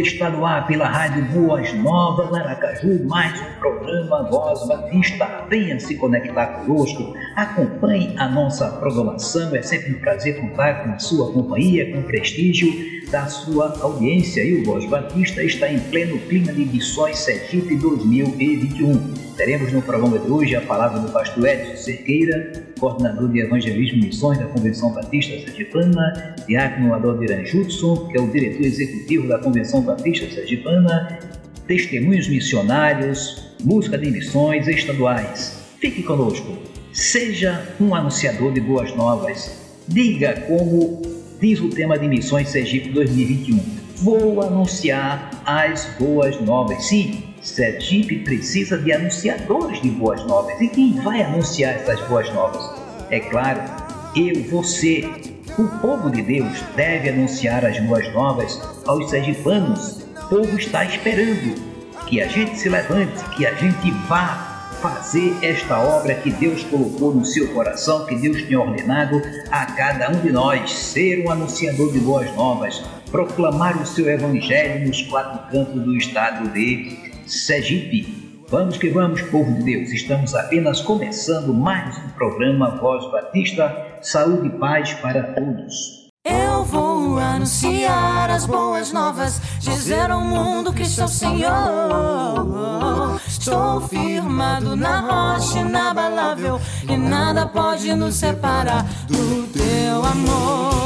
Está 0.00 0.28
no 0.28 0.44
ar 0.44 0.66
pela 0.66 0.88
Rádio 0.88 1.24
Boas 1.26 1.72
Novas, 1.74 2.34
Aracaju, 2.34 3.06
mais 3.06 3.40
um 3.40 3.60
programa 3.60 4.28
Voz 4.28 4.66
Batista. 4.66 5.46
Venha 5.48 5.78
se 5.78 5.94
conectar 5.94 6.46
conosco, 6.46 7.14
acompanhe 7.36 8.12
a 8.18 8.28
nossa 8.28 8.68
programação. 8.70 9.54
É 9.54 9.62
sempre 9.62 9.94
um 9.94 10.00
prazer 10.00 10.40
contar 10.40 10.82
com 10.82 10.90
a 10.90 10.98
sua 10.98 11.32
companhia, 11.32 11.94
com 11.94 12.02
prestígio 12.02 12.72
da 13.14 13.28
sua 13.28 13.78
audiência. 13.80 14.42
E 14.42 14.56
o 14.56 14.64
Voz 14.64 14.84
Batista 14.86 15.40
está 15.44 15.72
em 15.72 15.78
pleno 15.78 16.18
clima 16.22 16.52
de 16.52 16.64
Missões 16.64 17.16
Sergipe 17.20 17.76
2021. 17.76 19.14
Teremos 19.36 19.72
no 19.72 19.80
programa 19.80 20.18
de 20.18 20.28
hoje 20.28 20.56
a 20.56 20.60
palavra 20.60 20.98
do 20.98 21.12
pastor 21.12 21.46
Edson 21.46 21.76
Cerqueira, 21.76 22.64
coordenador 22.76 23.28
de 23.30 23.38
evangelismo 23.38 23.98
e 23.98 24.06
missões 24.06 24.38
da 24.38 24.46
Convenção 24.46 24.92
Batista 24.92 25.32
Sergipana, 25.32 26.34
diácono 26.48 26.92
Adoniran 26.92 27.44
Judson, 27.44 28.08
que 28.08 28.18
é 28.18 28.20
o 28.20 28.26
diretor 28.26 28.66
executivo 28.66 29.28
da 29.28 29.38
Convenção 29.38 29.80
Batista 29.82 30.28
Sergipana, 30.34 31.20
testemunhos 31.68 32.26
missionários, 32.26 33.54
música 33.62 33.96
de 33.96 34.10
missões 34.10 34.66
estaduais. 34.66 35.62
Fique 35.78 36.02
conosco. 36.02 36.58
Seja 36.92 37.62
um 37.80 37.94
anunciador 37.94 38.52
de 38.52 38.60
boas 38.60 38.92
novas. 38.96 39.56
Diga 39.86 40.34
como 40.48 41.13
diz 41.40 41.60
o 41.60 41.68
tema 41.68 41.98
de 41.98 42.08
Missões 42.08 42.48
Sergipe 42.48 42.90
2021. 42.90 43.58
Vou 43.96 44.42
anunciar 44.42 45.30
as 45.44 45.86
boas 45.98 46.40
novas. 46.40 46.86
Sim, 46.86 47.22
Sergipe 47.40 48.18
precisa 48.20 48.78
de 48.78 48.92
anunciadores 48.92 49.80
de 49.80 49.90
boas 49.90 50.24
novas. 50.26 50.60
E 50.60 50.68
quem 50.68 50.94
vai 51.00 51.22
anunciar 51.22 51.74
essas 51.74 52.00
boas 52.08 52.32
novas? 52.32 52.62
É 53.10 53.20
claro, 53.20 53.60
eu, 54.16 54.42
você. 54.44 55.04
O 55.56 55.68
povo 55.78 56.10
de 56.10 56.20
Deus 56.20 56.64
deve 56.74 57.10
anunciar 57.10 57.64
as 57.64 57.78
boas 57.80 58.12
novas 58.12 58.60
aos 58.86 59.08
sergipanos. 59.08 60.04
O 60.24 60.28
povo 60.28 60.58
está 60.58 60.84
esperando 60.84 61.54
que 62.08 62.20
a 62.20 62.26
gente 62.26 62.58
se 62.58 62.68
levante, 62.68 63.22
que 63.36 63.46
a 63.46 63.54
gente 63.54 63.90
vá 64.08 64.53
fazer 64.84 65.34
esta 65.40 65.80
obra 65.80 66.14
que 66.14 66.30
Deus 66.30 66.62
colocou 66.64 67.14
no 67.14 67.24
seu 67.24 67.48
coração, 67.54 68.04
que 68.04 68.14
Deus 68.16 68.42
tem 68.42 68.54
ordenado 68.54 69.22
a 69.50 69.64
cada 69.64 70.10
um 70.10 70.20
de 70.20 70.30
nós 70.30 70.70
ser 70.70 71.24
um 71.24 71.30
anunciador 71.30 71.90
de 71.90 72.00
boas 72.00 72.30
novas, 72.36 72.84
proclamar 73.10 73.80
o 73.80 73.86
seu 73.86 74.06
evangelho 74.10 74.86
nos 74.86 75.00
quatro 75.00 75.50
cantos 75.50 75.82
do 75.82 75.96
estado 75.96 76.50
de 76.50 76.98
Sergipe. 77.26 78.44
Vamos 78.50 78.76
que 78.76 78.90
vamos, 78.90 79.22
povo 79.22 79.54
de 79.54 79.62
Deus. 79.62 79.90
Estamos 79.90 80.34
apenas 80.34 80.82
começando 80.82 81.54
mais 81.54 81.96
um 81.96 82.10
programa 82.10 82.76
Voz 82.76 83.10
Batista. 83.10 83.98
Saúde 84.02 84.48
e 84.48 84.50
paz 84.50 84.92
para 84.92 85.22
todos. 85.32 86.03
Eu 86.26 86.64
vou 86.64 87.18
anunciar 87.18 88.30
as 88.30 88.46
boas 88.46 88.90
novas, 88.92 89.38
dizer 89.60 90.10
ao 90.10 90.22
mundo 90.22 90.72
que 90.72 90.86
sou 90.86 91.06
Senhor. 91.06 91.52
Estou 93.28 93.82
firmado 93.82 94.74
na 94.74 95.00
rocha 95.00 95.58
inabalável 95.58 96.58
e 96.88 96.96
nada 96.96 97.46
pode 97.46 97.94
nos 97.94 98.14
separar 98.14 98.86
do 99.06 99.46
teu 99.52 100.02
amor. 100.02 100.83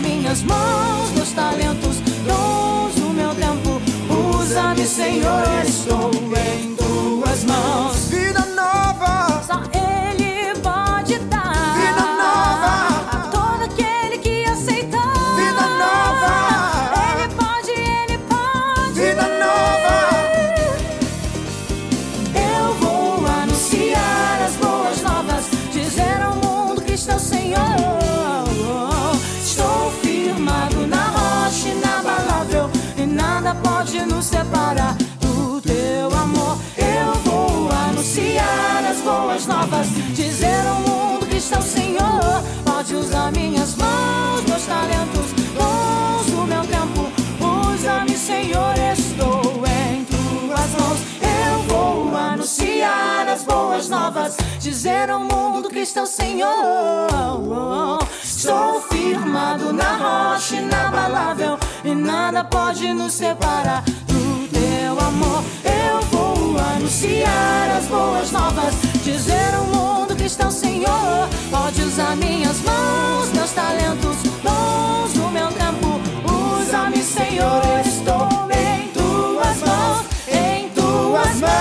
Minhas 0.00 0.42
mãos, 0.42 1.10
meus 1.12 1.32
talentos, 1.32 2.00
dons, 2.26 2.96
o 2.96 3.10
meu 3.12 3.34
tempo. 3.34 3.80
Usa-me, 4.38 4.86
Senhor, 4.86 5.44
estou 5.64 6.10
em 6.36 6.75
separar 34.46 34.94
do 35.20 35.60
teu 35.60 36.06
amor. 36.16 36.56
Eu 36.76 37.14
vou 37.24 37.68
anunciar 37.70 38.84
as 38.88 38.98
boas 38.98 39.46
novas, 39.46 39.88
dizer 40.14 40.66
ao 40.66 40.80
mundo 40.80 41.26
que 41.26 41.36
está 41.36 41.58
o 41.58 41.62
Senhor. 41.62 42.42
Pode 42.64 42.94
usar 42.94 43.32
minhas 43.32 43.74
mãos, 43.74 44.42
meus 44.46 44.64
talentos, 44.64 45.32
dons 45.54 46.26
do 46.26 46.46
meu 46.46 46.62
tempo. 46.62 47.10
Usa-me, 47.72 48.16
Senhor, 48.16 48.74
estou 48.92 49.64
em 49.66 50.04
tuas 50.04 50.70
mãos. 50.80 50.98
Eu 51.20 51.62
vou 51.68 52.16
anunciar 52.16 53.28
as 53.28 53.42
boas 53.42 53.88
novas, 53.88 54.36
dizer 54.60 55.10
ao 55.10 55.20
mundo 55.20 55.68
que 55.68 55.80
está 55.80 56.02
o 56.02 56.06
Senhor. 56.06 56.48
Estou 58.22 58.80
firmado 58.82 59.72
na 59.72 59.96
rocha 59.96 60.56
inabalável 60.56 61.58
e 61.84 61.94
nada 61.94 62.44
pode 62.44 62.92
nos 62.92 63.14
separar 63.14 63.82
teu 64.86 65.00
amor. 65.00 65.42
Eu 65.64 66.00
vou 66.12 66.56
anunciar 66.58 67.76
as 67.76 67.86
boas 67.86 68.30
novas, 68.30 68.72
dizer 69.02 69.54
ao 69.54 69.64
mundo 69.64 70.14
que 70.14 70.24
está 70.24 70.46
o 70.46 70.52
Senhor. 70.52 71.28
Pode 71.50 71.82
usar 71.82 72.14
minhas 72.16 72.60
mãos, 72.60 73.32
meus 73.32 73.50
talentos, 73.50 74.16
dons 74.44 75.12
do 75.12 75.28
meu 75.30 75.48
tempo. 75.48 76.00
Usa-me, 76.60 77.02
Senhor, 77.02 77.80
estou 77.84 78.28
em 78.52 78.88
tuas 78.92 79.58
mãos, 79.66 80.06
em 80.28 80.68
tuas 80.70 81.40
mãos. 81.40 81.56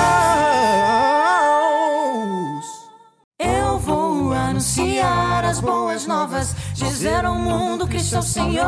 Eu 3.40 3.80
vou 3.80 4.34
anunciar 4.34 5.46
as 5.46 5.60
boas 5.60 6.06
novas, 6.06 6.56
dizer 6.86 7.26
ao 7.26 7.36
mundo 7.36 7.88
que 7.88 8.00
sou 8.00 8.22
Senhor. 8.22 8.66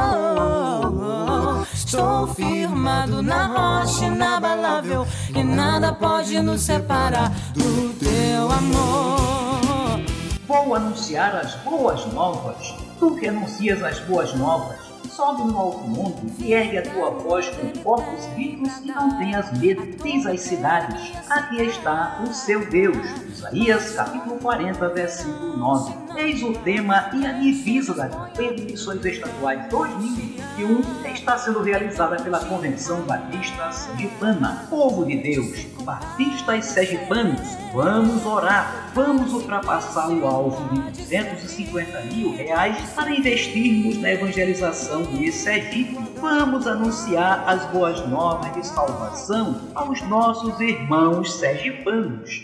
Estou 1.74 2.28
firmado 2.28 3.22
na 3.22 3.46
rocha 3.46 4.06
inabalável 4.06 5.08
e 5.36 5.44
nada 5.44 5.94
pode 5.94 6.40
nos 6.42 6.62
separar 6.62 7.32
do 7.54 7.94
teu 8.00 8.52
amor. 8.52 10.02
Vou 10.48 10.76
anunciar 10.76 11.36
as 11.36 11.56
boas 11.58 12.06
novas. 12.14 12.74
Tu 13.00 13.16
que 13.18 13.28
anuncias 13.28 13.84
as 13.84 14.00
boas 14.00 14.34
novas 14.34 14.87
sobe 15.10 15.44
no 15.52 15.58
alto 15.58 15.88
mundo 15.88 16.32
e 16.40 16.54
ergue 16.54 16.78
a 16.78 16.82
tua 16.84 17.10
voz 17.10 17.50
com 17.50 17.68
corpos 17.82 18.26
ricos 18.36 18.78
e 18.84 18.88
não 18.88 19.18
tenhas 19.18 19.52
medo. 19.60 19.86
Diz 20.04 20.26
às 20.26 20.42
cidades: 20.42 21.12
Aqui 21.30 21.62
está 21.64 22.22
o 22.24 22.34
seu 22.34 22.70
Deus. 22.70 22.98
Isaías 23.30 23.92
capítulo 23.92 24.38
40, 24.40 24.90
versículo 24.90 25.58
9. 25.58 25.94
Eis 26.18 26.42
o 26.42 26.54
tema 26.54 27.10
e 27.14 27.26
a 27.26 27.34
divisa 27.34 27.94
da 27.94 28.10
campanha 28.10 28.56
de 28.56 28.64
missões 28.64 29.06
estaduais 29.06 29.68
2021 29.70 30.82
está 31.14 31.38
sendo 31.38 31.62
realizada 31.62 32.16
pela 32.18 32.40
Convenção 32.46 33.02
Batista 33.02 33.72
Sergipana. 33.72 34.66
Povo 34.70 35.06
de 35.06 35.18
Deus, 35.18 35.66
batistas 35.84 36.66
sergipanos, 36.66 37.42
vamos 37.74 38.26
orar, 38.26 38.92
vamos 38.94 39.32
ultrapassar 39.34 40.10
o 40.10 40.26
alvo 40.26 40.74
de 40.74 40.82
250 40.92 42.02
mil 42.02 42.36
reais 42.36 42.78
para 42.96 43.12
investirmos 43.12 43.98
na 44.00 44.12
evangelização 44.14 44.87
de 44.88 45.32
Sergipe. 45.34 45.98
Vamos 46.20 46.66
anunciar 46.66 47.44
as 47.46 47.66
boas 47.72 48.08
novas 48.08 48.54
de 48.54 48.66
salvação 48.66 49.60
aos 49.76 50.02
nossos 50.04 50.58
irmãos 50.62 51.34
sergipanos. 51.34 52.42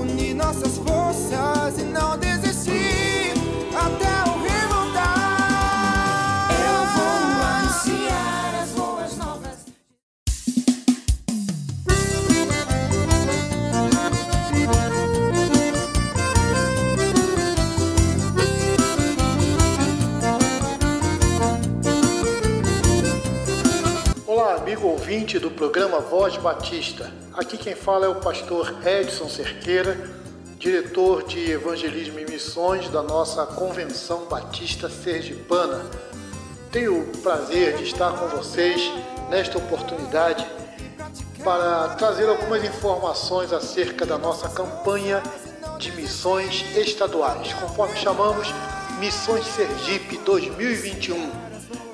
Unir 0.00 0.34
nossas 0.34 0.78
forças 0.78 1.78
e 1.78 1.84
não 1.84 2.16
desistir 2.18 3.34
até 3.74 4.07
amigo 24.78 24.92
ouvinte 24.92 25.40
do 25.40 25.50
programa 25.50 25.98
Voz 25.98 26.36
Batista. 26.36 27.12
Aqui 27.34 27.58
quem 27.58 27.74
fala 27.74 28.06
é 28.06 28.08
o 28.08 28.20
pastor 28.20 28.76
Edson 28.86 29.28
Cerqueira, 29.28 29.98
diretor 30.56 31.24
de 31.24 31.50
Evangelismo 31.50 32.20
e 32.20 32.30
Missões 32.30 32.88
da 32.88 33.02
nossa 33.02 33.44
Convenção 33.44 34.26
Batista 34.26 34.88
Sergipana. 34.88 35.84
Tenho 36.70 37.00
o 37.00 37.18
prazer 37.18 37.76
de 37.76 37.84
estar 37.84 38.12
com 38.12 38.28
vocês 38.28 38.80
nesta 39.28 39.58
oportunidade 39.58 40.46
para 41.42 41.88
trazer 41.96 42.28
algumas 42.28 42.62
informações 42.62 43.52
acerca 43.52 44.06
da 44.06 44.16
nossa 44.16 44.48
campanha 44.48 45.20
de 45.76 45.90
missões 45.90 46.64
estaduais, 46.76 47.52
conforme 47.54 47.96
chamamos 47.96 48.46
Missões 49.00 49.44
Sergipe 49.44 50.18
2021, 50.18 51.32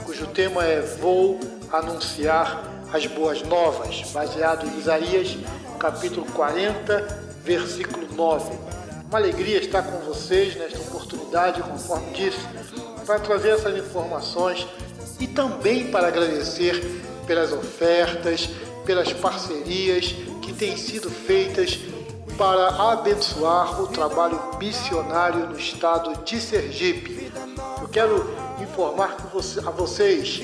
cujo 0.04 0.26
tema 0.26 0.62
é 0.64 0.82
Vou 0.82 1.40
anunciar 1.72 2.73
as 2.94 3.06
boas 3.06 3.42
novas, 3.42 4.02
baseado 4.12 4.68
em 4.68 4.78
Isaías 4.78 5.36
capítulo 5.80 6.24
40, 6.26 7.24
versículo 7.42 8.06
9. 8.14 8.52
Uma 9.08 9.18
alegria 9.18 9.58
estar 9.58 9.82
com 9.82 9.98
vocês 10.06 10.54
nesta 10.54 10.78
oportunidade, 10.78 11.60
conforme 11.60 12.12
disse, 12.12 12.38
para 13.04 13.18
trazer 13.18 13.50
essas 13.50 13.76
informações 13.76 14.64
e 15.18 15.26
também 15.26 15.90
para 15.90 16.06
agradecer 16.06 16.80
pelas 17.26 17.52
ofertas, 17.52 18.48
pelas 18.86 19.12
parcerias 19.12 20.14
que 20.40 20.52
têm 20.52 20.76
sido 20.76 21.10
feitas 21.10 21.76
para 22.38 22.92
abençoar 22.92 23.82
o 23.82 23.88
trabalho 23.88 24.40
missionário 24.60 25.48
no 25.48 25.58
estado 25.58 26.22
de 26.24 26.40
Sergipe. 26.40 27.32
Eu 27.82 27.88
quero 27.88 28.53
informar 28.74 29.16
a 29.64 29.70
vocês, 29.70 30.40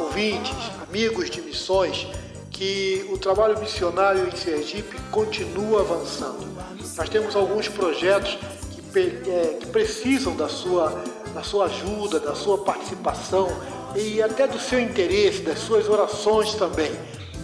ouvintes, 0.00 0.54
amigos 0.88 1.28
de 1.28 1.42
missões, 1.42 2.08
que 2.50 3.06
o 3.12 3.18
trabalho 3.18 3.58
missionário 3.58 4.26
em 4.26 4.34
Sergipe 4.34 4.98
continua 5.10 5.82
avançando. 5.82 6.48
Nós 6.96 7.08
temos 7.10 7.36
alguns 7.36 7.68
projetos 7.68 8.38
que, 8.70 8.98
é, 9.28 9.58
que 9.60 9.66
precisam 9.66 10.34
da 10.34 10.48
sua, 10.48 11.04
da 11.34 11.42
sua 11.42 11.66
ajuda, 11.66 12.18
da 12.18 12.34
sua 12.34 12.58
participação 12.64 13.48
e 13.94 14.22
até 14.22 14.46
do 14.46 14.58
seu 14.58 14.80
interesse, 14.80 15.42
das 15.42 15.58
suas 15.58 15.86
orações 15.86 16.54
também. 16.54 16.90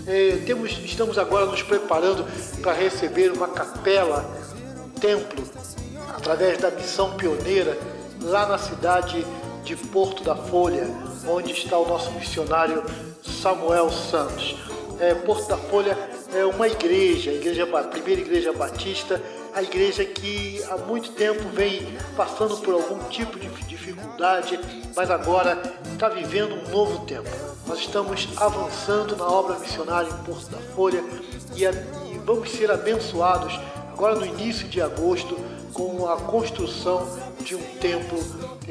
É, 0.07 0.39
temos, 0.47 0.71
estamos 0.85 1.19
agora 1.19 1.45
nos 1.47 1.63
preparando 1.63 2.25
para 2.63 2.73
receber 2.73 3.31
uma 3.31 3.49
capela, 3.49 4.25
um 4.87 4.89
templo, 4.99 5.45
através 6.17 6.57
da 6.59 6.71
missão 6.71 7.15
pioneira, 7.17 7.77
lá 8.23 8.47
na 8.47 8.59
cidade 8.59 9.23
de 9.23 9.40
Porto 9.93 10.25
da 10.25 10.35
Folha, 10.35 10.89
onde 11.29 11.53
está 11.53 11.79
o 11.79 11.87
nosso 11.87 12.11
missionário 12.13 12.83
Samuel 13.23 13.91
Santos. 13.91 14.57
É, 14.99 15.15
Porto 15.15 15.49
da 15.49 15.57
Folha 15.57 15.97
é 16.35 16.45
uma 16.45 16.67
igreja, 16.67 17.31
a, 17.31 17.35
igreja, 17.35 17.65
a 17.65 17.83
primeira 17.85 18.21
igreja 18.21 18.53
batista, 18.53 19.21
a 19.55 19.63
igreja 19.63 20.05
que 20.05 20.63
há 20.71 20.77
muito 20.77 21.13
tempo 21.13 21.49
vem 21.51 21.97
passando 22.17 22.57
por 22.59 22.75
algum 22.75 22.99
tipo 23.09 23.39
de 23.39 23.49
dificuldade, 23.65 24.59
mas 24.95 25.11
agora 25.11 25.61
está 25.93 26.09
vivendo 26.09 26.55
um 26.55 26.71
novo 26.71 27.05
tempo. 27.05 27.29
Nós 27.67 27.79
estamos 27.79 28.29
avançando 28.37 29.17
na 29.17 29.27
obra 29.27 29.59
missionária 29.59 30.09
em 30.09 30.25
Porto 30.25 30.51
da 30.51 30.59
Folha 30.75 31.03
e, 31.55 31.67
a, 31.67 31.71
e 31.71 32.19
vamos 32.25 32.51
ser 32.51 32.71
abençoados 32.71 33.59
agora 33.93 34.17
no 34.17 34.27
início 34.27 34.69
de 34.69 34.81
agosto 34.81 35.37
com 35.73 36.09
a 36.09 36.17
construção 36.17 37.07
de 37.41 37.55
um 37.55 37.63
templo 37.81 38.19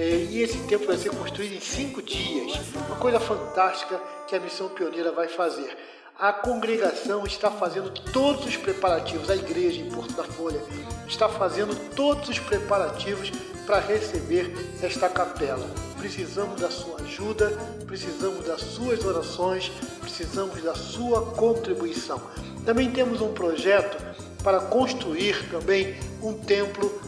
e 0.01 0.41
esse 0.41 0.57
templo 0.59 0.87
vai 0.87 0.97
ser 0.97 1.09
construído 1.09 1.53
em 1.53 1.59
cinco 1.59 2.01
dias. 2.01 2.57
Uma 2.87 2.95
coisa 2.95 3.19
fantástica 3.19 3.99
que 4.27 4.35
a 4.35 4.39
missão 4.39 4.69
pioneira 4.69 5.11
vai 5.11 5.27
fazer. 5.27 5.77
A 6.17 6.31
congregação 6.31 7.25
está 7.25 7.51
fazendo 7.51 7.89
todos 8.11 8.45
os 8.45 8.55
preparativos, 8.55 9.29
a 9.29 9.35
igreja 9.35 9.81
em 9.81 9.89
Porto 9.89 10.13
da 10.13 10.23
Folha 10.23 10.61
está 11.07 11.27
fazendo 11.27 11.75
todos 11.95 12.29
os 12.29 12.39
preparativos 12.39 13.31
para 13.65 13.79
receber 13.79 14.53
esta 14.81 15.09
capela. 15.09 15.69
Precisamos 15.97 16.61
da 16.61 16.69
sua 16.69 17.01
ajuda, 17.01 17.49
precisamos 17.85 18.45
das 18.45 18.61
suas 18.61 19.03
orações, 19.03 19.69
precisamos 19.99 20.61
da 20.61 20.75
sua 20.75 21.25
contribuição. 21.33 22.21
Também 22.65 22.91
temos 22.91 23.21
um 23.21 23.33
projeto 23.33 23.97
para 24.43 24.59
construir 24.61 25.49
também 25.49 25.95
um 26.21 26.33
templo 26.33 27.01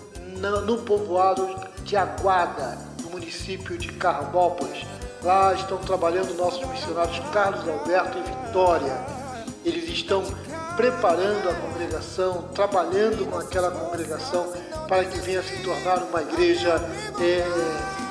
no 0.66 0.80
povoado 0.80 1.72
de 1.84 1.98
Aguada, 1.98 2.78
município 3.32 3.78
de 3.78 3.88
Carmópolis. 3.94 4.86
Lá 5.24 5.54
estão 5.54 5.78
trabalhando 5.78 6.36
nossos 6.36 6.68
missionários 6.68 7.20
Carlos 7.32 7.68
Alberto 7.68 8.18
e 8.18 8.22
Vitória. 8.24 8.98
Eles 9.64 9.90
estão 9.90 10.24
preparando 10.76 11.50
a 11.50 11.54
congregação, 11.54 12.50
trabalhando 12.54 13.26
com 13.30 13.38
aquela 13.38 13.72
congregação 13.72 14.52
para 14.88 15.06
que 15.06 15.20
venha 15.20 15.42
se 15.42 15.64
tornar 15.64 16.04
uma 16.04 16.22
igreja 16.22 16.76
é, 17.22 17.44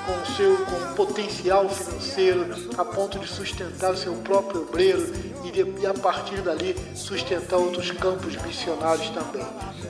com 0.07 0.35
seu 0.35 0.57
com 0.67 0.95
potencial 0.95 1.69
financeiro 1.69 2.47
a 2.79 2.85
ponto 2.85 3.19
de 3.19 3.27
sustentar 3.27 3.93
o 3.93 3.97
seu 3.97 4.15
próprio 4.17 4.62
obreiro 4.62 5.12
e, 5.45 5.50
de, 5.50 5.81
e 5.81 5.87
a 5.87 5.95
partir 5.95 6.41
dali 6.43 6.77
sustentar 6.95 7.57
outros 7.57 7.91
campos 7.91 8.37
missionários 8.43 9.11
também. 9.11 9.45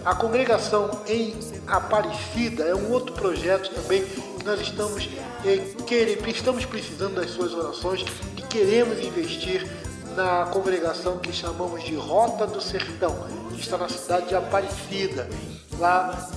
A 0.04 0.14
congregação 0.14 0.90
em 1.06 1.34
Aparecida 1.66 2.64
é 2.64 2.74
um 2.74 2.90
outro 2.90 3.14
projeto 3.14 3.70
também 3.74 4.04
nós 4.44 4.60
estamos, 4.60 5.08
querer, 5.86 6.28
estamos 6.28 6.64
precisando 6.64 7.14
das 7.14 7.30
suas 7.30 7.52
orações 7.52 8.04
e 8.36 8.42
queremos 8.42 8.98
investir 8.98 9.66
na 10.16 10.46
congregação 10.46 11.18
que 11.18 11.32
chamamos 11.32 11.84
de 11.84 11.94
Rota 11.94 12.46
do 12.46 12.60
Sertão, 12.60 13.26
que 13.54 13.60
está 13.60 13.76
na 13.78 13.88
cidade 13.88 14.28
de 14.28 14.34
Aparecida. 14.34 15.28
Lá 15.78 16.28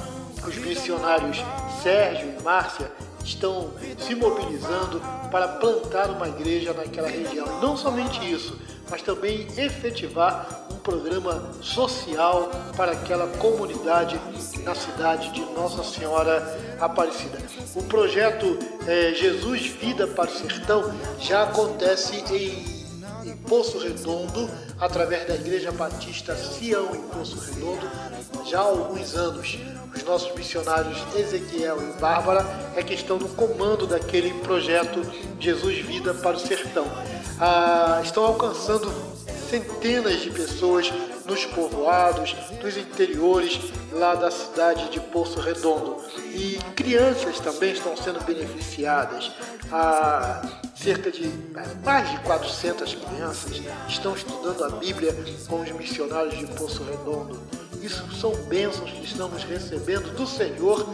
os 0.48 0.56
missionários 0.58 1.44
Sérgio 1.82 2.36
e 2.40 2.44
Márcia 2.44 2.92
estão 3.24 3.72
se 3.98 4.14
mobilizando 4.16 5.02
para 5.32 5.48
plantar 5.48 6.10
uma 6.10 6.28
igreja 6.28 6.74
naquela 6.74 7.08
região. 7.08 7.46
Não 7.62 7.78
somente 7.78 8.20
isso, 8.30 8.60
mas 8.90 9.02
também 9.02 9.48
efetivar 9.58 10.68
um 10.70 10.76
programa 10.76 11.54
social 11.62 12.52
para 12.76 12.92
aquela 12.92 13.28
comunidade 13.38 14.20
na 14.64 14.76
cidade 14.76 15.32
de 15.32 15.42
Nossa 15.54 15.84
Senhora 15.84 16.76
Aparecida. 16.80 17.38
O 17.76 17.84
projeto 17.84 18.58
é, 18.88 19.14
Jesus 19.14 19.68
Vida 19.68 20.08
para 20.08 20.30
o 20.30 20.34
Sertão 20.34 20.94
já 21.20 21.44
acontece 21.44 22.24
em, 22.32 23.30
em 23.30 23.38
Poço 23.38 23.78
Redondo, 23.80 24.50
através 24.80 25.28
da 25.28 25.36
Igreja 25.36 25.72
Batista 25.72 26.36
Sião 26.36 26.96
em 26.96 27.02
Poço 27.10 27.40
Redondo, 27.40 27.90
já 28.46 28.60
há 28.60 28.64
alguns 28.64 29.16
anos. 29.16 29.58
Os 29.96 30.04
os 30.04 30.10
nossos 30.10 30.36
missionários 30.36 30.98
Ezequiel 31.16 31.78
e 31.82 32.00
Bárbara 32.00 32.46
é 32.76 32.84
que 32.84 32.94
estão 32.94 33.18
no 33.18 33.30
comando 33.30 33.88
daquele 33.88 34.34
projeto 34.42 35.02
Jesus 35.40 35.78
Vida 35.80 36.14
para 36.16 36.36
o 36.36 36.40
Sertão. 36.40 36.86
Ah, 37.40 38.02
estão 38.04 38.26
alcançando 38.26 38.92
centenas 39.50 40.22
de 40.22 40.30
pessoas 40.30 40.92
nos 41.26 41.46
povoados, 41.46 42.36
nos 42.62 42.78
interiores 42.78 43.60
lá 43.92 44.16
da 44.16 44.32
cidade 44.32 44.90
de 44.90 45.00
Poço 45.00 45.40
Redondo. 45.40 45.98
E 46.34 46.60
crianças 46.76 47.40
também 47.40 47.74
estão 47.74 47.96
sendo 47.96 48.24
beneficiadas. 48.24 49.32
Há 49.72 50.42
cerca 50.76 51.12
de 51.12 51.32
mais 51.84 52.10
de 52.12 52.20
400 52.20 52.96
crianças 52.96 53.62
estão 53.88 54.14
estudando 54.16 54.66
a 54.66 54.70
Bíblia 54.70 55.16
com 55.48 55.62
os 55.62 55.72
missionários 55.72 56.38
de 56.38 56.46
Poço 56.48 56.84
Redondo. 56.84 57.40
Isso 57.82 58.04
são 58.16 58.32
bênçãos 58.46 58.92
que 58.92 59.04
estamos 59.04 59.44
recebendo 59.44 60.16
do 60.16 60.26
Senhor 60.26 60.88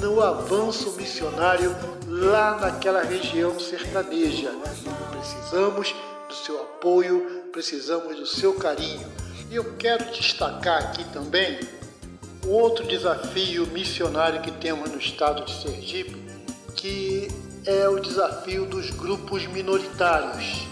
no 0.00 0.20
avanço 0.20 0.92
missionário 0.92 1.74
lá 2.06 2.56
naquela 2.56 3.02
região 3.02 3.58
sertaneja. 3.58 4.52
Precisamos 5.10 5.94
do 6.28 6.34
seu 6.34 6.60
apoio, 6.60 7.44
precisamos 7.52 8.16
do 8.16 8.26
seu 8.26 8.54
carinho. 8.54 9.23
Eu 9.54 9.76
quero 9.76 10.10
destacar 10.10 10.82
aqui 10.82 11.04
também 11.12 11.60
outro 12.44 12.84
desafio 12.88 13.64
missionário 13.68 14.42
que 14.42 14.50
temos 14.50 14.90
no 14.90 14.98
estado 14.98 15.44
de 15.44 15.62
Sergipe, 15.62 16.16
que 16.74 17.28
é 17.64 17.88
o 17.88 18.00
desafio 18.00 18.66
dos 18.66 18.90
grupos 18.90 19.46
minoritários. 19.46 20.66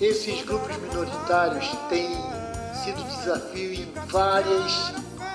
Esses 0.00 0.44
grupos 0.44 0.76
minoritários 0.76 1.68
têm 1.88 2.08
sido 2.84 3.02
desafio 3.02 3.74
em 3.74 3.92
várias 4.06 4.92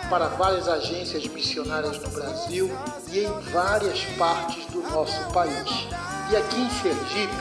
para 0.09 0.29
várias 0.29 0.69
agências 0.69 1.27
missionárias 1.27 1.99
no 1.99 2.09
Brasil 2.11 2.71
e 3.11 3.19
em 3.25 3.39
várias 3.51 4.05
partes 4.17 4.65
do 4.67 4.81
nosso 4.83 5.21
país. 5.33 5.69
E 6.31 6.37
aqui 6.37 6.61
em 6.61 6.69
Sergipe, 6.69 7.35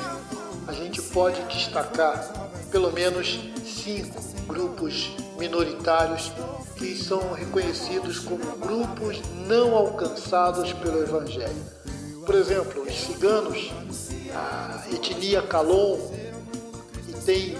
a 0.66 0.72
gente 0.72 1.00
pode 1.00 1.40
destacar 1.44 2.28
pelo 2.72 2.90
menos 2.90 3.38
cinco 3.64 4.20
grupos 4.48 5.14
minoritários 5.38 6.32
que 6.76 6.96
são 6.96 7.32
reconhecidos 7.32 8.18
como 8.18 8.44
grupos 8.56 9.20
não 9.46 9.74
alcançados 9.76 10.72
pelo 10.72 11.02
Evangelho. 11.02 11.74
Por 12.24 12.34
exemplo, 12.34 12.82
os 12.82 12.94
ciganos, 12.94 13.70
a 14.34 14.84
etnia 14.92 15.42
Calon, 15.42 15.98
que 17.06 17.12
tem 17.24 17.58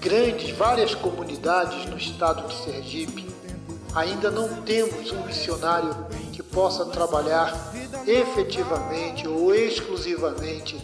grandes, 0.00 0.50
várias 0.56 0.94
comunidades 0.94 1.86
no 1.86 1.96
estado 1.96 2.48
de 2.48 2.64
Sergipe, 2.64 3.32
ainda 3.94 4.30
não 4.30 4.62
temos 4.62 5.12
um 5.12 5.26
missionário 5.26 5.94
que 6.32 6.42
possa 6.42 6.86
trabalhar 6.86 7.72
efetivamente 8.06 9.28
ou 9.28 9.54
exclusivamente 9.54 10.76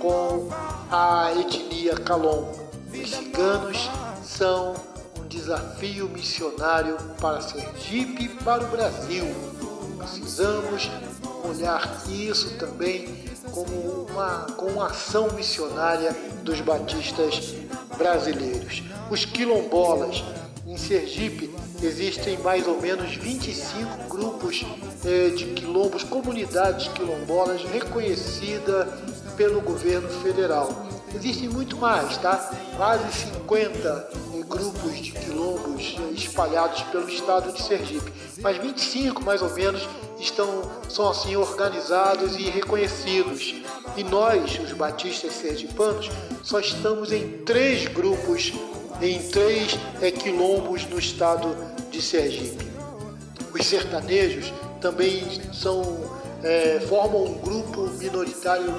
com 0.00 0.48
a 0.90 1.32
etnia 1.32 1.94
Calon. 1.96 2.52
Os 2.92 3.10
ciganos 3.10 3.90
são 4.22 4.74
desafio 5.32 6.08
missionário 6.10 6.96
para 7.18 7.40
Sergipe 7.40 8.24
e 8.24 8.28
para 8.28 8.64
o 8.64 8.68
Brasil. 8.68 9.24
Precisamos 9.96 10.90
olhar 11.42 12.02
isso 12.08 12.54
também 12.58 13.08
como 13.50 14.06
uma, 14.10 14.46
como 14.56 14.72
uma 14.72 14.86
ação 14.86 15.32
missionária 15.32 16.14
dos 16.42 16.60
batistas 16.60 17.54
brasileiros. 17.96 18.82
Os 19.10 19.24
quilombolas 19.24 20.22
em 20.66 20.76
Sergipe 20.76 21.50
existem 21.82 22.38
mais 22.38 22.66
ou 22.66 22.80
menos 22.80 23.14
25 23.16 24.08
grupos 24.08 24.64
eh, 25.04 25.30
de 25.30 25.46
quilombos, 25.46 26.04
comunidades 26.04 26.88
quilombolas 26.88 27.62
reconhecidas 27.64 28.86
pelo 29.36 29.60
governo 29.60 30.08
federal. 30.22 30.68
Existem 31.14 31.48
muito 31.48 31.76
mais, 31.76 32.16
tá? 32.18 32.50
Quase 32.76 33.04
50 33.26 33.88
eh, 33.88 34.31
grupos 34.52 34.98
de 34.98 35.12
quilombos 35.12 35.96
espalhados 36.14 36.82
pelo 36.84 37.08
estado 37.08 37.52
de 37.52 37.62
Sergipe, 37.62 38.12
mas 38.40 38.58
25 38.58 39.24
mais 39.24 39.40
ou 39.40 39.50
menos 39.54 39.88
estão 40.20 40.70
são 40.88 41.08
assim 41.08 41.34
organizados 41.36 42.36
e 42.36 42.42
reconhecidos. 42.42 43.54
E 43.96 44.04
nós, 44.04 44.58
os 44.58 44.72
batistas 44.72 45.32
sergipanos, 45.32 46.10
só 46.42 46.60
estamos 46.60 47.12
em 47.12 47.38
três 47.44 47.86
grupos, 47.86 48.52
em 49.00 49.18
três 49.28 49.78
é, 50.00 50.10
quilombos 50.10 50.86
no 50.86 50.98
estado 50.98 51.56
de 51.90 52.00
Sergipe. 52.00 52.70
Os 53.52 53.66
sertanejos 53.66 54.52
também 54.80 55.22
são 55.52 55.82
é, 56.42 56.80
formam 56.88 57.24
um 57.24 57.34
grupo 57.34 57.88
minoritário 57.98 58.74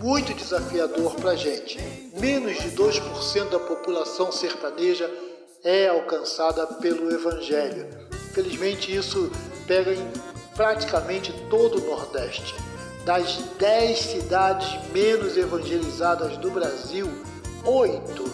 muito 0.00 0.32
desafiador 0.32 1.14
para 1.16 1.32
a 1.32 1.36
gente. 1.36 1.78
Menos 2.18 2.58
de 2.58 2.70
2% 2.70 3.50
da 3.50 3.58
população 3.58 4.32
sertaneja 4.32 5.10
é 5.62 5.88
alcançada 5.88 6.66
pelo 6.66 7.12
Evangelho. 7.12 7.86
Infelizmente, 8.30 8.94
isso 8.94 9.30
pega 9.66 9.92
em 9.92 10.10
praticamente 10.56 11.32
todo 11.50 11.78
o 11.78 11.90
Nordeste. 11.90 12.54
Das 13.04 13.36
10 13.58 13.98
cidades 13.98 14.68
menos 14.90 15.36
evangelizadas 15.36 16.36
do 16.38 16.50
Brasil, 16.50 17.06
8 17.64 18.24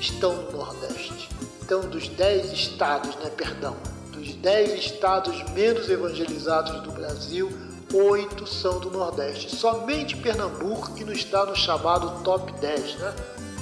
estão 0.00 0.34
no 0.34 0.52
Nordeste. 0.52 1.28
Então, 1.62 1.80
dos 1.80 2.08
10 2.08 2.52
estados, 2.52 3.16
né, 3.16 3.30
perdão, 3.36 3.76
dos 4.12 4.34
10 4.34 4.78
estados 4.78 5.42
menos 5.50 5.88
evangelizados 5.88 6.80
do 6.82 6.92
Brasil, 6.92 7.50
8 7.92 8.46
são 8.46 8.80
do 8.80 8.90
Nordeste. 8.90 9.54
Somente 9.54 10.16
Pernambuco 10.16 10.94
que 10.94 11.04
não 11.04 11.12
está 11.12 11.44
no 11.44 11.54
chamado 11.54 12.22
top 12.22 12.52
10, 12.52 12.96
né? 12.96 13.14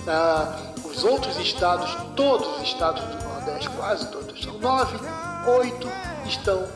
Ah, 0.07 0.73
os 0.85 1.05
outros 1.05 1.39
estados, 1.39 1.97
todos 2.17 2.57
os 2.57 2.63
estados 2.63 3.03
do 3.03 3.25
Nordeste, 3.25 3.69
quase 3.71 4.07
todos, 4.09 4.43
são 4.43 4.59
9, 4.59 4.99
8 5.47 5.89
estão 6.27 6.67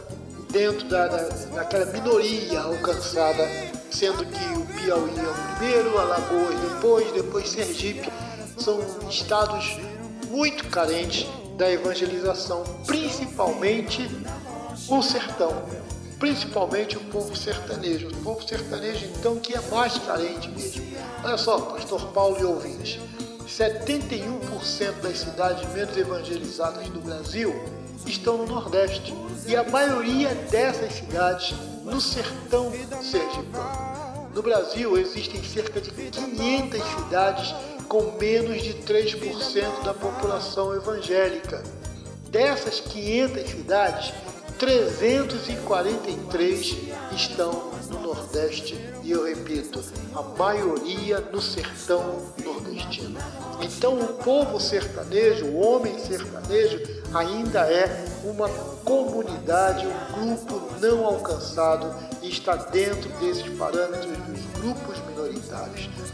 dentro 0.50 0.86
da, 0.88 1.08
da, 1.08 1.22
daquela 1.54 1.86
minoria 1.86 2.60
alcançada, 2.60 3.48
sendo 3.90 4.24
que 4.24 4.44
o 4.56 4.66
Piauí 4.66 5.18
é 5.18 5.28
o 5.28 5.56
primeiro, 5.56 5.98
Alagoas 5.98 6.60
depois, 6.60 7.12
depois 7.12 7.48
Sergipe, 7.48 8.08
são 8.58 8.80
estados 9.08 9.76
muito 10.28 10.68
carentes 10.68 11.26
da 11.56 11.70
evangelização, 11.70 12.62
principalmente 12.86 14.08
o 14.88 15.02
sertão, 15.02 15.64
principalmente 16.18 16.96
o 16.96 17.00
povo 17.00 17.36
sertanejo. 17.36 18.08
O 18.08 18.16
povo 18.22 18.46
sertanejo, 18.46 19.06
então, 19.06 19.38
que 19.38 19.54
é 19.54 19.60
mais 19.70 19.98
carente 19.98 20.48
mesmo. 20.48 20.84
Olha 21.22 21.36
só, 21.36 21.58
pastor 21.58 22.06
Paulo 22.12 22.38
e 22.40 22.44
ouvintes, 22.44 23.00
71% 23.46 25.00
das 25.02 25.18
cidades 25.18 25.72
menos 25.72 25.96
evangelizadas 25.96 26.88
do 26.88 27.00
Brasil 27.00 27.54
estão 28.06 28.38
no 28.38 28.46
Nordeste 28.46 29.14
e 29.46 29.56
a 29.56 29.62
maioria 29.64 30.34
dessas 30.50 30.94
cidades 30.94 31.54
no 31.84 32.00
sertão 32.00 32.72
sergipano. 33.02 34.30
No 34.34 34.42
Brasil 34.42 34.98
existem 34.98 35.42
cerca 35.44 35.80
de 35.80 35.90
500 35.90 36.82
cidades 36.82 37.54
com 37.88 38.16
menos 38.18 38.62
de 38.62 38.74
3% 38.74 39.84
da 39.84 39.94
população 39.94 40.74
evangélica. 40.74 41.62
Dessas 42.30 42.80
500 42.80 43.48
cidades, 43.48 44.12
343 44.64 46.76
estão 47.14 47.70
no 47.90 48.00
Nordeste 48.00 48.74
e 49.02 49.10
eu 49.10 49.26
repito, 49.26 49.84
a 50.14 50.22
maioria 50.38 51.20
no 51.20 51.42
sertão 51.42 52.32
nordestino. 52.42 53.20
Então 53.60 54.00
o 54.00 54.14
povo 54.14 54.58
sertanejo, 54.58 55.44
o 55.44 55.60
homem 55.60 55.98
sertanejo, 55.98 56.80
ainda 57.12 57.70
é 57.70 58.06
uma 58.24 58.48
comunidade, 58.86 59.86
um 59.86 60.34
grupo 60.34 60.62
não 60.80 61.04
alcançado 61.04 61.94
e 62.22 62.30
está 62.30 62.56
dentro 62.56 63.10
desses 63.20 63.46
parâmetros 63.58 64.16
dos 64.16 64.62
grupos 64.62 64.98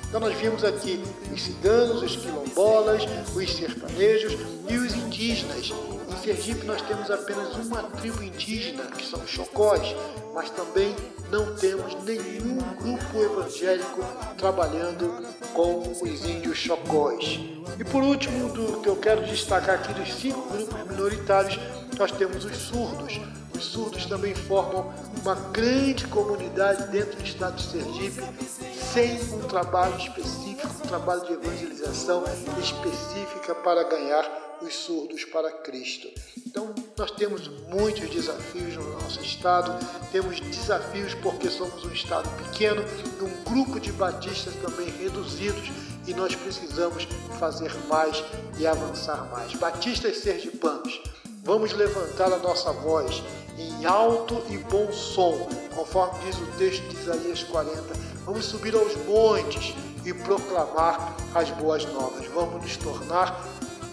Então 0.08 0.20
nós 0.20 0.36
vimos 0.36 0.64
aqui 0.64 1.02
os 1.32 1.42
ciganos, 1.42 2.02
os 2.02 2.16
quilombolas, 2.16 3.02
os 3.34 3.56
sertanejos 3.56 4.36
e 4.68 4.76
os 4.76 4.94
indígenas. 4.94 5.72
Em 6.08 6.22
Sergipe 6.22 6.66
nós 6.66 6.82
temos 6.82 7.10
apenas 7.10 7.54
uma 7.54 7.82
tribo 7.84 8.22
indígena, 8.22 8.84
que 8.86 9.06
são 9.06 9.20
os 9.20 9.30
chocós, 9.30 9.94
mas 10.34 10.50
também 10.50 10.94
não 11.30 11.54
temos 11.54 11.94
nenhum 12.02 12.58
grupo 12.76 13.18
evangélico 13.22 14.04
trabalhando 14.36 15.24
com 15.54 15.80
os 16.02 16.24
índios 16.24 16.58
chocós. 16.58 17.38
E 17.78 17.84
por 17.84 18.02
último, 18.02 18.48
do 18.48 18.80
que 18.80 18.88
eu 18.88 18.96
quero 18.96 19.24
destacar 19.24 19.76
aqui 19.76 19.94
dos 19.94 20.12
cinco 20.14 20.40
grupos 20.50 20.90
minoritários, 20.90 21.58
nós 21.98 22.10
temos 22.10 22.44
os 22.44 22.56
surdos. 22.56 23.20
Os 23.54 23.64
surdos 23.64 24.06
também 24.06 24.34
formam 24.34 24.92
uma 25.20 25.34
grande 25.34 26.06
comunidade 26.06 26.90
dentro 26.90 27.16
do 27.16 27.24
estado 27.24 27.56
de 27.56 27.70
Sergipe, 27.70 28.22
sem 28.92 29.20
um 29.34 29.46
trabalho 29.46 29.96
específico, 29.96 30.66
um 30.66 30.88
trabalho 30.88 31.24
de 31.24 31.32
evangelização 31.34 32.24
específica 32.60 33.54
para 33.54 33.84
ganhar 33.84 34.58
os 34.60 34.74
surdos 34.74 35.24
para 35.26 35.50
Cristo. 35.52 36.08
Então, 36.44 36.74
Nós 36.98 37.12
temos 37.12 37.46
muitos 37.68 38.10
desafios 38.10 38.74
no 38.74 38.92
nosso 39.00 39.20
estado, 39.20 39.72
temos 40.10 40.40
desafios 40.40 41.14
porque 41.14 41.48
somos 41.48 41.84
um 41.84 41.92
estado 41.92 42.28
pequeno, 42.44 42.82
um 43.22 43.44
grupo 43.44 43.78
de 43.78 43.92
batistas 43.92 44.54
também 44.56 44.90
reduzidos 44.90 45.70
e 46.06 46.12
nós 46.12 46.34
precisamos 46.34 47.04
fazer 47.38 47.72
mais 47.86 48.22
e 48.58 48.66
avançar 48.66 49.30
mais. 49.30 49.54
Batistas 49.54 50.18
sergipanos, 50.18 51.00
vamos 51.44 51.72
levantar 51.72 52.32
a 52.32 52.38
nossa 52.38 52.72
voz 52.72 53.22
em 53.56 53.86
alto 53.86 54.42
e 54.50 54.58
bom 54.58 54.90
som, 54.92 55.48
conforme 55.74 56.18
diz 56.24 56.36
o 56.36 56.46
texto 56.58 56.82
de 56.88 56.96
Isaías 56.96 57.44
40. 57.44 58.09
Vamos 58.30 58.44
subir 58.44 58.76
aos 58.76 58.94
montes 59.06 59.74
e 60.06 60.14
proclamar 60.14 61.16
as 61.34 61.50
boas 61.50 61.84
novas. 61.86 62.28
Vamos 62.28 62.62
nos 62.62 62.76
tornar 62.76 63.44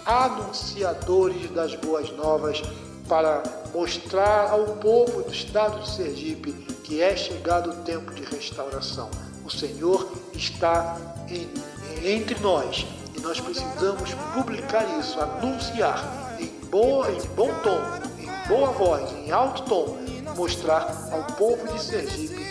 anunciadores 0.06 1.50
das 1.50 1.74
boas 1.74 2.12
novas 2.12 2.62
para 3.10 3.42
mostrar 3.74 4.52
ao 4.52 4.64
povo 4.76 5.24
do 5.24 5.32
estado 5.32 5.80
de 5.80 5.90
Sergipe 5.90 6.52
que 6.84 7.02
é 7.02 7.18
chegado 7.18 7.72
o 7.72 7.76
tempo 7.78 8.14
de 8.14 8.24
restauração. 8.26 9.10
O 9.44 9.50
Senhor 9.50 10.08
está 10.36 11.00
em, 11.28 11.50
entre 12.08 12.40
nós 12.40 12.86
e 13.18 13.20
nós 13.22 13.40
precisamos 13.40 14.14
publicar 14.36 14.86
isso, 15.00 15.20
anunciar 15.20 16.38
em, 16.40 16.46
boa, 16.70 17.12
em 17.12 17.28
bom 17.30 17.50
tom, 17.64 17.82
em 18.20 18.48
boa 18.48 18.70
voz, 18.70 19.12
em 19.14 19.32
alto 19.32 19.64
tom, 19.64 19.98
mostrar 20.36 21.10
ao 21.12 21.24
povo 21.36 21.74
de 21.74 21.82
Sergipe 21.82 22.47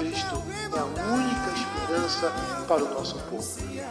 Cristo 0.00 0.42
é 0.74 0.78
a 0.78 0.84
única 1.12 1.50
esperança 1.58 2.32
para 2.66 2.82
o 2.82 2.94
nosso 2.94 3.16
povo. 3.28 3.46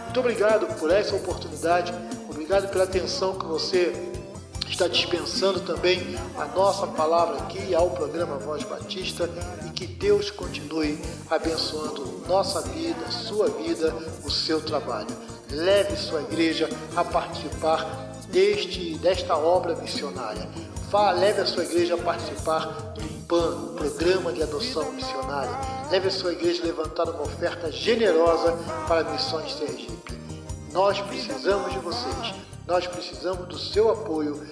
Muito 0.06 0.20
obrigado 0.20 0.66
por 0.80 0.90
essa 0.90 1.16
oportunidade, 1.16 1.94
obrigado 2.28 2.68
pela 2.70 2.84
atenção 2.86 3.38
que 3.38 3.46
você 3.46 3.94
está 4.68 4.88
dispensando 4.88 5.60
também 5.60 6.02
a 6.36 6.46
nossa 6.46 6.88
palavra 6.88 7.38
aqui 7.44 7.76
ao 7.76 7.92
programa 7.92 8.40
Voz 8.40 8.64
Batista 8.64 9.30
e 9.68 9.70
que 9.70 9.86
Deus 9.86 10.32
continue 10.32 11.00
abençoando 11.30 12.24
nossa 12.28 12.62
vida, 12.62 13.12
sua 13.12 13.48
vida, 13.48 13.94
o 14.26 14.32
seu 14.32 14.60
trabalho. 14.62 15.16
Leve 15.52 15.96
sua 15.96 16.22
igreja 16.22 16.68
a 16.96 17.04
participar 17.04 17.86
deste, 18.30 18.98
desta 18.98 19.38
obra 19.38 19.76
missionária. 19.76 20.50
Vá, 20.90 21.12
leve 21.12 21.42
a 21.42 21.46
sua 21.46 21.66
igreja 21.66 21.94
a 21.94 21.98
participar 22.00 22.66
do 22.96 23.19
PAN, 23.30 23.76
Programa 23.76 24.34
de 24.34 24.44
Adoção 24.44 24.92
Missionária. 24.92 25.58
Leve 25.90 26.10
a 26.10 26.12
sua 26.12 26.34
igreja 26.34 26.66
levantar 26.66 27.08
uma 27.08 27.22
oferta 27.22 27.72
generosa 27.72 28.58
para 28.88 29.10
Missões 29.12 29.54
Sergipe. 29.54 30.20
Nós 30.74 31.00
precisamos 31.00 31.72
de 31.72 31.80
vocês. 31.80 32.34
Nós 32.68 32.86
precisamos 32.86 33.48
do 33.48 33.58
seu 33.58 33.90
apoio 33.90 34.46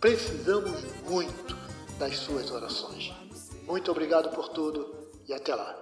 Precisamos 0.00 0.80
muito 1.10 1.54
das 1.98 2.16
suas 2.16 2.50
orações. 2.50 3.12
Muito 3.66 3.90
obrigado 3.90 4.30
por 4.30 4.48
tudo 4.48 4.86
e 5.28 5.34
até 5.34 5.54
lá. 5.54 5.76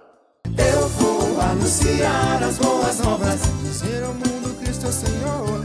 Eu 0.45 0.87
vou 0.89 1.39
anunciar 1.39 2.43
as 2.43 2.57
boas 2.57 2.99
novas, 2.99 3.39
dizer 3.61 4.03
ao 4.03 4.13
mundo 4.13 4.59
Cristo 4.59 4.87
é 4.87 4.91
Senhor. 4.91 5.58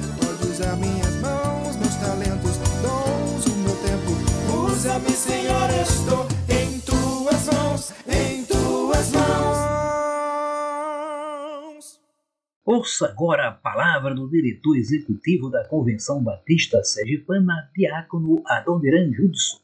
Ouça 12.67 13.09
agora 13.09 13.49
a 13.49 13.53
palavra 13.53 14.15
do 14.15 14.27
diretor 14.27 14.75
executivo 14.75 15.51
da 15.51 15.69
Convenção 15.69 16.25
Batista 16.25 16.83
Sergipana, 16.83 17.71
Diácono 17.77 18.43
Adoniran 18.47 19.13
Judson. 19.13 19.59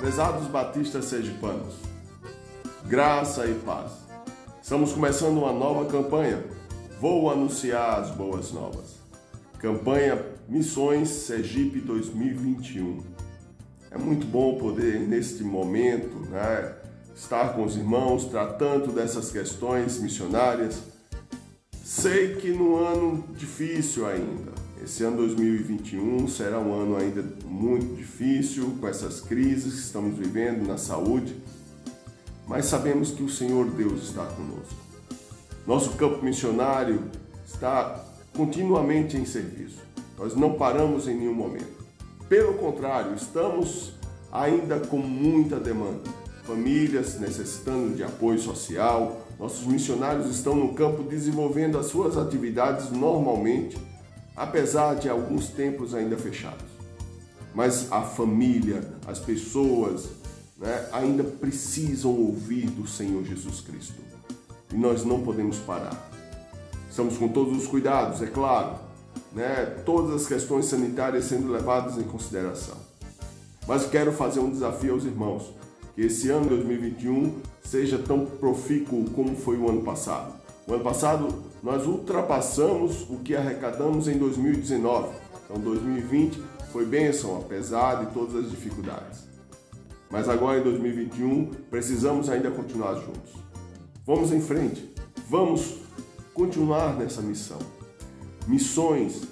Prezados 0.00 0.48
batistas 0.48 1.04
sergipanos, 1.04 1.76
graça 2.88 3.46
e 3.46 3.54
paz. 3.60 3.92
Estamos 4.60 4.92
começando 4.92 5.38
uma 5.38 5.52
nova 5.52 5.88
campanha. 5.88 6.42
Vou 7.00 7.30
anunciar 7.30 8.00
as 8.00 8.10
boas 8.10 8.50
novas. 8.50 8.98
Campanha 9.60 10.20
Missões 10.48 11.08
Sergipe 11.10 11.78
2021. 11.78 13.18
É 13.90 13.96
muito 13.96 14.26
bom 14.26 14.58
poder, 14.58 14.98
neste 15.00 15.44
momento, 15.44 16.28
né, 16.28 16.77
estar 17.18 17.52
com 17.52 17.64
os 17.64 17.76
irmãos 17.76 18.26
tratando 18.26 18.92
dessas 18.92 19.30
questões 19.30 19.98
missionárias. 19.98 20.80
Sei 21.84 22.36
que 22.36 22.52
no 22.52 22.76
ano 22.76 23.24
difícil 23.36 24.06
ainda, 24.06 24.52
esse 24.82 25.02
ano 25.02 25.16
2021 25.16 26.28
será 26.28 26.60
um 26.60 26.72
ano 26.80 26.96
ainda 26.96 27.24
muito 27.44 27.96
difícil 27.96 28.76
com 28.80 28.86
essas 28.86 29.20
crises 29.20 29.74
que 29.74 29.80
estamos 29.80 30.16
vivendo 30.16 30.66
na 30.66 30.78
saúde, 30.78 31.34
mas 32.46 32.66
sabemos 32.66 33.10
que 33.10 33.22
o 33.22 33.28
Senhor 33.28 33.68
Deus 33.70 34.04
está 34.04 34.24
conosco. 34.24 34.76
Nosso 35.66 35.94
campo 35.94 36.24
missionário 36.24 37.02
está 37.44 38.04
continuamente 38.34 39.16
em 39.16 39.24
serviço. 39.24 39.80
Nós 40.16 40.36
não 40.36 40.54
paramos 40.54 41.08
em 41.08 41.16
nenhum 41.16 41.34
momento. 41.34 41.84
Pelo 42.28 42.54
contrário, 42.54 43.14
estamos 43.14 43.92
ainda 44.30 44.78
com 44.78 44.98
muita 44.98 45.56
demanda 45.58 46.27
famílias 46.48 47.20
necessitando 47.20 47.94
de 47.94 48.02
apoio 48.02 48.38
social. 48.38 49.20
Nossos 49.38 49.66
missionários 49.66 50.26
estão 50.34 50.56
no 50.56 50.72
campo 50.72 51.02
desenvolvendo 51.02 51.78
as 51.78 51.86
suas 51.86 52.16
atividades 52.16 52.90
normalmente, 52.90 53.76
apesar 54.34 54.94
de 54.94 55.10
alguns 55.10 55.48
templos 55.48 55.94
ainda 55.94 56.16
fechados. 56.16 56.64
Mas 57.54 57.92
a 57.92 58.00
família, 58.00 58.82
as 59.06 59.18
pessoas, 59.18 60.08
né, 60.56 60.88
ainda 60.90 61.22
precisam 61.22 62.12
ouvir 62.12 62.70
do 62.70 62.88
Senhor 62.88 63.22
Jesus 63.24 63.60
Cristo. 63.60 64.00
E 64.72 64.76
nós 64.76 65.04
não 65.04 65.20
podemos 65.20 65.58
parar. 65.58 66.10
Estamos 66.88 67.18
com 67.18 67.28
todos 67.28 67.56
os 67.56 67.66
cuidados, 67.66 68.22
é 68.22 68.26
claro, 68.26 68.76
né, 69.32 69.66
todas 69.84 70.22
as 70.22 70.26
questões 70.26 70.64
sanitárias 70.64 71.26
sendo 71.26 71.52
levadas 71.52 71.98
em 71.98 72.04
consideração. 72.04 72.76
Mas 73.66 73.86
quero 73.86 74.12
fazer 74.12 74.40
um 74.40 74.50
desafio 74.50 74.94
aos 74.94 75.04
irmãos 75.04 75.57
que 75.98 76.04
esse 76.04 76.30
ano 76.30 76.46
2021 76.50 77.40
seja 77.60 77.98
tão 77.98 78.24
profícuo 78.24 79.10
como 79.10 79.34
foi 79.34 79.58
o 79.58 79.68
ano 79.68 79.82
passado. 79.82 80.32
O 80.64 80.74
ano 80.74 80.84
passado 80.84 81.42
nós 81.60 81.88
ultrapassamos 81.88 83.02
o 83.10 83.16
que 83.16 83.34
arrecadamos 83.34 84.06
em 84.06 84.16
2019. 84.16 85.08
Então 85.44 85.60
2020 85.60 86.40
foi 86.70 86.86
bênção, 86.86 87.36
apesar 87.36 88.04
de 88.04 88.14
todas 88.14 88.36
as 88.36 88.48
dificuldades. 88.48 89.24
Mas 90.08 90.28
agora 90.28 90.60
em 90.60 90.62
2021 90.62 91.46
precisamos 91.68 92.30
ainda 92.30 92.48
continuar 92.48 92.94
juntos. 92.94 93.32
Vamos 94.06 94.32
em 94.32 94.40
frente, 94.40 94.94
vamos 95.28 95.78
continuar 96.32 96.94
nessa 96.96 97.20
missão. 97.20 97.58
Missões 98.46 99.22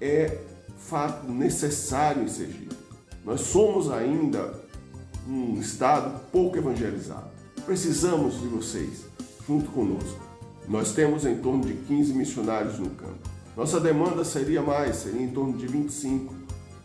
é 0.00 0.38
fato 0.78 1.26
necessário 1.26 2.22
em 2.22 2.28
Sergipe. 2.28 2.76
Nós 3.24 3.40
somos 3.40 3.90
ainda 3.90 4.61
um 5.28 5.58
estado 5.60 6.20
pouco 6.30 6.56
evangelizado. 6.56 7.30
Precisamos 7.64 8.40
de 8.40 8.46
vocês, 8.48 9.04
junto 9.46 9.70
conosco. 9.70 10.20
Nós 10.68 10.92
temos 10.92 11.24
em 11.24 11.36
torno 11.36 11.64
de 11.64 11.74
15 11.74 12.12
missionários 12.14 12.78
no 12.78 12.90
campo. 12.90 13.18
Nossa 13.56 13.78
demanda 13.78 14.24
seria 14.24 14.62
mais, 14.62 14.96
seria 14.96 15.22
em 15.22 15.30
torno 15.30 15.56
de 15.56 15.66
25, 15.66 16.34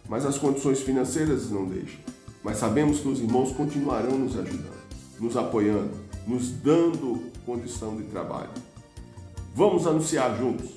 mas 0.10 0.26
as 0.26 0.38
condições 0.38 0.82
financeiras 0.82 1.50
não 1.50 1.65
deixam. 1.65 2.00
Mas 2.43 2.58
sabemos 2.58 3.00
que 3.00 3.08
os 3.08 3.19
irmãos 3.19 3.52
continuarão 3.52 4.17
nos 4.17 4.38
ajudando, 4.38 4.78
nos 5.19 5.38
apoiando, 5.38 5.91
nos 6.28 6.52
dando 6.52 7.32
condição 7.45 7.95
de 7.95 8.04
trabalho. 8.04 8.52
Vamos 9.56 9.88
anunciar 9.88 10.38
juntos. 10.38 10.71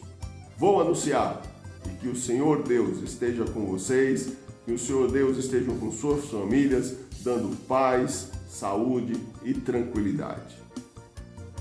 Vou 0.57 0.81
anunciar 0.81 1.43
e 1.87 1.97
que 1.97 2.09
o 2.09 2.17
Senhor 2.17 2.63
Deus 2.63 3.03
esteja 3.03 3.45
com 3.45 3.67
vocês, 3.67 4.33
que 4.65 4.73
o 4.73 4.79
Senhor 4.79 5.11
Deus 5.11 5.37
esteja 5.37 5.73
com 5.73 5.91
suas 5.91 6.27
famílias, 6.27 6.95
dando 7.21 7.57
paz, 7.67 8.29
saúde 8.49 9.21
e 9.45 9.55
tranquilidade. 9.55 10.57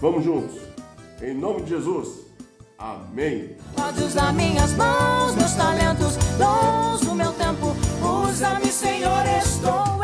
Vamos 0.01 0.23
juntos. 0.23 0.59
Em 1.21 1.33
nome 1.33 1.63
de 1.63 1.69
Jesus. 1.69 2.29
Amém. 2.77 3.57
Pode 3.75 4.01
usar 4.01 4.33
minhas 4.33 4.73
mãos, 4.73 5.35
meus 5.35 5.53
talentos, 5.53 6.15
dons, 6.37 7.13
meu 7.13 7.33
tempo. 7.33 7.75
Usa-me, 8.25 8.71
Senhor, 8.71 9.25
estou 9.25 9.98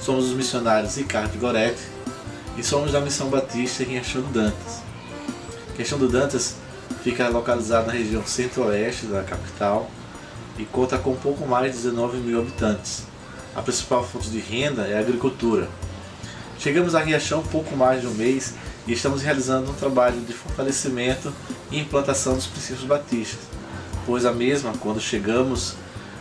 somos 0.00 0.26
os 0.26 0.32
missionários 0.32 0.96
Ricardo 0.96 1.38
Goretti 1.38 1.82
e 2.56 2.64
somos 2.64 2.92
da 2.92 3.00
Missão 3.00 3.28
Batista 3.28 3.82
em 3.82 3.86
Riachão 3.86 4.22
do 4.22 4.28
Dantas. 4.28 4.82
Riachão 5.76 5.98
do 5.98 6.08
Dantas 6.08 6.56
fica 7.04 7.28
localizado 7.28 7.86
na 7.86 7.92
região 7.92 8.24
centro-oeste 8.24 9.06
da 9.06 9.22
capital 9.22 9.90
e 10.58 10.64
conta 10.64 10.98
com 10.98 11.14
pouco 11.14 11.46
mais 11.46 11.72
de 11.72 11.78
19 11.78 12.18
mil 12.18 12.40
habitantes. 12.40 13.04
A 13.54 13.62
principal 13.62 14.04
fonte 14.04 14.30
de 14.30 14.38
renda 14.38 14.82
é 14.86 14.96
a 14.96 15.00
agricultura. 15.00 15.68
Chegamos 16.58 16.94
a 16.94 17.00
Riachão 17.00 17.42
pouco 17.42 17.76
mais 17.76 18.00
de 18.00 18.06
um 18.06 18.14
mês 18.14 18.54
e 18.86 18.92
estamos 18.92 19.22
realizando 19.22 19.70
um 19.70 19.74
trabalho 19.74 20.20
de 20.20 20.32
fortalecimento 20.32 21.32
e 21.70 21.78
implantação 21.78 22.34
dos 22.34 22.46
princípios 22.46 22.84
batistas, 22.84 23.40
pois 24.06 24.24
a 24.24 24.32
mesma, 24.32 24.72
quando 24.80 25.00
chegamos, 25.00 25.74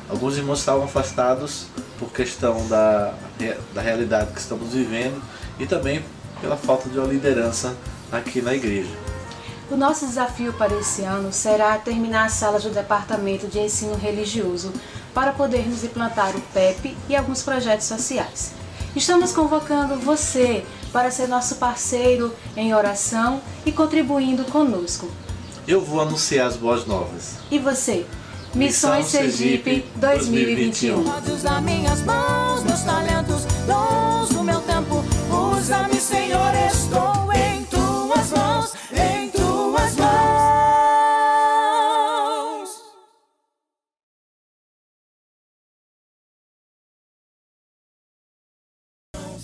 alguns 0.09 0.37
irmãos 0.37 0.59
estavam 0.59 0.83
afastados 0.83 1.67
por 1.99 2.11
questão 2.11 2.65
da, 2.67 3.13
da 3.73 3.81
realidade 3.81 4.31
que 4.31 4.39
estamos 4.39 4.73
vivendo 4.73 5.21
e 5.59 5.67
também 5.67 6.03
pela 6.39 6.55
falta 6.55 6.89
de 6.89 6.97
uma 6.97 7.07
liderança 7.07 7.75
aqui 8.11 8.41
na 8.41 8.55
igreja. 8.55 8.89
O 9.69 9.75
nosso 9.75 10.07
desafio 10.07 10.51
para 10.53 10.73
esse 10.79 11.03
ano 11.03 11.31
será 11.31 11.77
terminar 11.77 12.25
as 12.25 12.33
salas 12.33 12.63
do 12.63 12.71
Departamento 12.71 13.47
de 13.47 13.59
Ensino 13.59 13.95
Religioso 13.95 14.73
para 15.13 15.31
podermos 15.31 15.83
implantar 15.83 16.35
o 16.35 16.41
PEP 16.53 16.97
e 17.07 17.15
alguns 17.15 17.43
projetos 17.43 17.85
sociais. 17.85 18.53
Estamos 18.95 19.31
convocando 19.31 19.99
você 19.99 20.65
para 20.91 21.11
ser 21.11 21.27
nosso 21.27 21.57
parceiro 21.57 22.33
em 22.57 22.73
oração 22.73 23.41
e 23.63 23.71
contribuindo 23.71 24.43
conosco. 24.45 25.07
Eu 25.67 25.81
vou 25.81 26.01
anunciar 26.01 26.47
as 26.47 26.55
boas 26.55 26.87
novas. 26.87 27.35
E 27.51 27.59
você? 27.59 28.07
Missões 28.55 29.05
Sergipe 29.05 29.85
2021. 29.97 31.03
Usa 31.31 31.61
minhas 31.61 32.01
mãos, 32.01 32.63
meus 32.63 32.81
talentos, 32.81 33.45
dons 33.67 34.29
do 34.29 34.43
meu 34.43 34.59
tempo. 34.61 35.03
Usa-me, 35.55 35.95
Senhor, 35.95 36.51
estou 36.55 37.31
em 37.31 37.63
tuas 37.65 38.31
mãos, 38.31 38.73
em 38.91 39.29
tuas 39.29 39.95
mãos. 39.97 40.09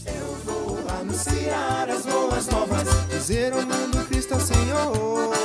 Eu 0.07 0.35
vou 0.45 0.79
anunciar 0.99 1.89
as 1.89 2.05
boas 2.05 2.47
novas, 2.47 2.87
dizer 3.09 3.53
ao 3.53 3.61
mundo 3.61 4.03
Cristo 4.07 4.39
Senhor 4.39 5.44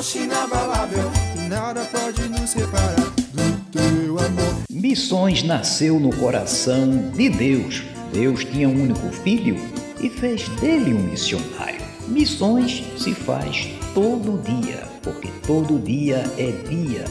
rocha 0.00 0.18
inabalável, 0.18 1.10
nada 1.46 1.84
pode 1.84 2.26
nos 2.30 2.48
separar 2.48 2.94
do 3.34 3.70
teu 3.70 4.18
amor. 4.18 4.56
Missões 4.70 5.42
nasceu 5.42 6.00
no 6.00 6.08
coração 6.16 7.10
de 7.10 7.28
Deus. 7.28 7.82
Deus 8.10 8.42
tinha 8.42 8.66
um 8.66 8.82
único 8.84 9.12
filho 9.22 9.56
e 10.00 10.08
fez 10.08 10.48
dele 10.58 10.94
um 10.94 11.02
missionário. 11.02 11.82
Missões 12.08 12.82
se 12.96 13.14
faz 13.14 13.68
todo 13.92 14.42
dia, 14.42 14.88
porque 15.02 15.28
todo 15.46 15.78
dia 15.78 16.24
é 16.38 16.50
dia 16.66 17.04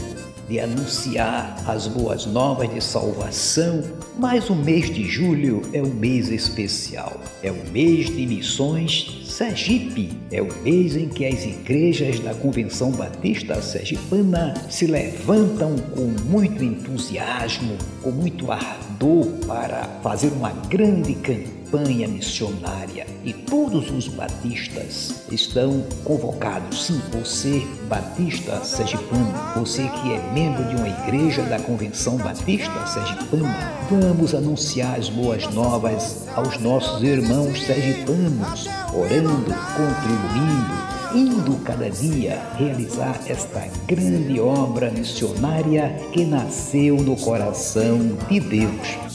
de 0.50 0.58
anunciar 0.58 1.62
as 1.64 1.86
boas 1.86 2.26
novas 2.26 2.68
de 2.68 2.82
salvação, 2.82 3.84
mas 4.18 4.50
o 4.50 4.56
mês 4.56 4.92
de 4.92 5.04
julho 5.04 5.62
é 5.72 5.80
um 5.80 5.94
mês 5.94 6.28
especial. 6.28 7.20
É 7.40 7.52
o 7.52 7.70
mês 7.70 8.06
de 8.06 8.26
missões 8.26 9.20
Sergipe. 9.24 10.10
É 10.32 10.42
o 10.42 10.48
mês 10.62 10.96
em 10.96 11.08
que 11.08 11.24
as 11.24 11.44
igrejas 11.44 12.18
da 12.18 12.34
Convenção 12.34 12.90
Batista 12.90 13.62
Sergipana 13.62 14.54
se 14.68 14.86
levantam 14.86 15.76
com 15.94 16.12
muito 16.28 16.64
entusiasmo, 16.64 17.78
com 18.02 18.10
muito 18.10 18.50
ardor 18.50 19.26
para 19.46 19.84
fazer 20.02 20.32
uma 20.32 20.50
grande 20.68 21.14
campanha 21.14 21.59
campanha 21.70 22.08
missionária 22.08 23.06
e 23.24 23.32
todos 23.32 23.90
os 23.90 24.08
batistas 24.08 25.22
estão 25.30 25.84
convocados. 26.04 26.86
Sim, 26.86 27.00
você, 27.12 27.64
batista 27.88 28.62
sergipano, 28.64 29.32
você 29.54 29.82
que 29.88 30.12
é 30.12 30.32
membro 30.32 30.64
de 30.64 30.74
uma 30.74 30.88
igreja 30.88 31.42
da 31.42 31.60
Convenção 31.60 32.16
Batista 32.16 32.86
Sergipana, 32.86 33.72
vamos 33.88 34.34
anunciar 34.34 34.98
as 34.98 35.08
boas 35.08 35.46
novas 35.54 36.26
aos 36.34 36.58
nossos 36.58 37.02
irmãos 37.02 37.64
sergipanos, 37.64 38.66
orando, 38.92 39.54
contribuindo, 39.76 40.90
indo 41.14 41.56
cada 41.64 41.88
dia 41.88 42.40
realizar 42.56 43.20
esta 43.26 43.68
grande 43.86 44.40
obra 44.40 44.90
missionária 44.90 45.94
que 46.12 46.24
nasceu 46.24 46.96
no 46.96 47.16
coração 47.16 48.16
de 48.28 48.40
Deus. 48.40 49.09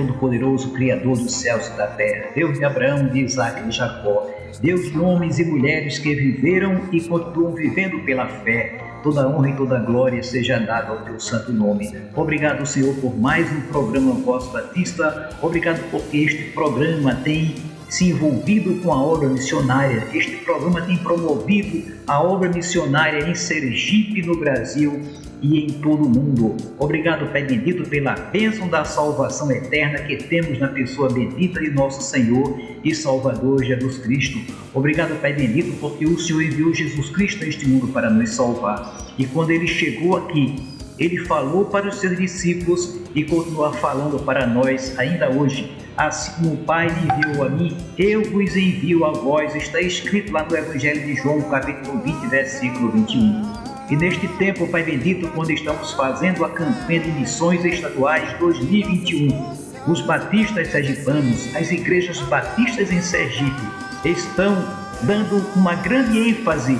Todo-Poderoso, 0.00 0.72
Criador 0.72 1.18
dos 1.18 1.34
céus 1.34 1.66
e 1.68 1.76
da 1.76 1.86
terra, 1.88 2.30
Deus 2.34 2.58
de 2.58 2.64
Abraão, 2.64 3.08
de 3.08 3.20
Isaac 3.20 3.60
e 3.60 3.64
de 3.64 3.76
Jacó, 3.76 4.30
Deus 4.60 4.90
de 4.90 4.98
homens 4.98 5.38
e 5.38 5.44
mulheres 5.44 5.98
que 5.98 6.14
viveram 6.14 6.88
e 6.90 7.00
continuam 7.02 7.52
vivendo 7.52 8.02
pela 8.04 8.26
fé, 8.26 8.78
toda 9.02 9.28
honra 9.28 9.50
e 9.50 9.56
toda 9.56 9.78
glória 9.78 10.22
seja 10.22 10.58
dada 10.58 10.88
ao 10.88 11.04
teu 11.04 11.20
santo 11.20 11.52
nome. 11.52 11.94
Obrigado, 12.14 12.64
Senhor, 12.64 12.94
por 12.96 13.14
mais 13.14 13.50
um 13.52 13.60
programa 13.72 14.12
Voz 14.14 14.46
Batista. 14.46 15.30
Obrigado 15.42 15.82
porque 15.90 16.16
este 16.16 16.44
programa 16.52 17.14
tem 17.16 17.56
se 17.88 18.08
envolvido 18.08 18.80
com 18.80 18.92
a 18.92 19.02
obra 19.02 19.28
missionária. 19.28 20.06
Este 20.14 20.36
programa 20.38 20.80
tem 20.82 20.96
promovido 20.96 21.92
a 22.06 22.22
obra 22.22 22.48
missionária 22.48 23.28
em 23.28 23.34
Sergipe, 23.34 24.22
no 24.22 24.38
Brasil 24.38 25.00
e 25.42 25.64
em 25.64 25.70
todo 25.80 26.04
o 26.04 26.08
mundo. 26.08 26.56
Obrigado, 26.78 27.30
Pai 27.30 27.44
bendito, 27.44 27.88
pela 27.88 28.14
bênção 28.14 28.68
da 28.68 28.84
salvação 28.84 29.50
eterna 29.50 29.98
que 30.00 30.16
temos 30.16 30.58
na 30.58 30.68
pessoa 30.68 31.10
bendita 31.10 31.60
de 31.60 31.70
nosso 31.70 32.02
Senhor 32.02 32.60
e 32.84 32.94
Salvador 32.94 33.62
Jesus 33.64 33.98
Cristo. 33.98 34.38
Obrigado, 34.74 35.20
Pai 35.20 35.32
bendito, 35.32 35.76
porque 35.80 36.06
o 36.06 36.18
Senhor 36.18 36.42
enviou 36.42 36.74
Jesus 36.74 37.10
Cristo 37.10 37.44
a 37.44 37.48
este 37.48 37.66
mundo 37.66 37.88
para 37.88 38.10
nos 38.10 38.30
salvar. 38.30 39.14
E 39.18 39.26
quando 39.26 39.50
ele 39.50 39.66
chegou 39.66 40.16
aqui, 40.16 40.56
ele 40.98 41.18
falou 41.24 41.64
para 41.64 41.88
os 41.88 41.96
seus 41.96 42.16
discípulos 42.16 43.00
e 43.14 43.24
continua 43.24 43.72
falando 43.72 44.22
para 44.22 44.46
nós 44.46 44.98
ainda 44.98 45.30
hoje. 45.30 45.74
Assim 45.96 46.32
como 46.32 46.54
o 46.54 46.56
Pai 46.58 46.88
me 46.88 47.28
enviou 47.28 47.46
a 47.46 47.48
mim, 47.48 47.76
eu 47.98 48.22
vos 48.30 48.56
envio 48.56 49.04
a 49.04 49.12
vós. 49.12 49.54
Está 49.54 49.80
escrito 49.80 50.32
lá 50.32 50.44
no 50.44 50.56
Evangelho 50.56 51.04
de 51.04 51.14
João, 51.16 51.40
capítulo 51.42 52.00
20, 52.02 52.26
versículo 52.28 52.90
21. 52.92 53.59
E 53.90 53.96
neste 53.96 54.28
tempo, 54.28 54.68
Pai 54.68 54.84
bendito, 54.84 55.26
quando 55.34 55.50
estamos 55.50 55.92
fazendo 55.94 56.44
a 56.44 56.48
campanha 56.48 57.00
de 57.00 57.10
missões 57.10 57.64
estaduais 57.64 58.38
2021, 58.38 59.56
os 59.88 60.00
batistas 60.02 60.68
sergipanos, 60.70 61.52
as 61.56 61.72
igrejas 61.72 62.20
batistas 62.20 62.92
em 62.92 63.02
Sergipe, 63.02 63.60
estão 64.04 64.64
dando 65.02 65.44
uma 65.56 65.74
grande 65.74 66.16
ênfase 66.16 66.78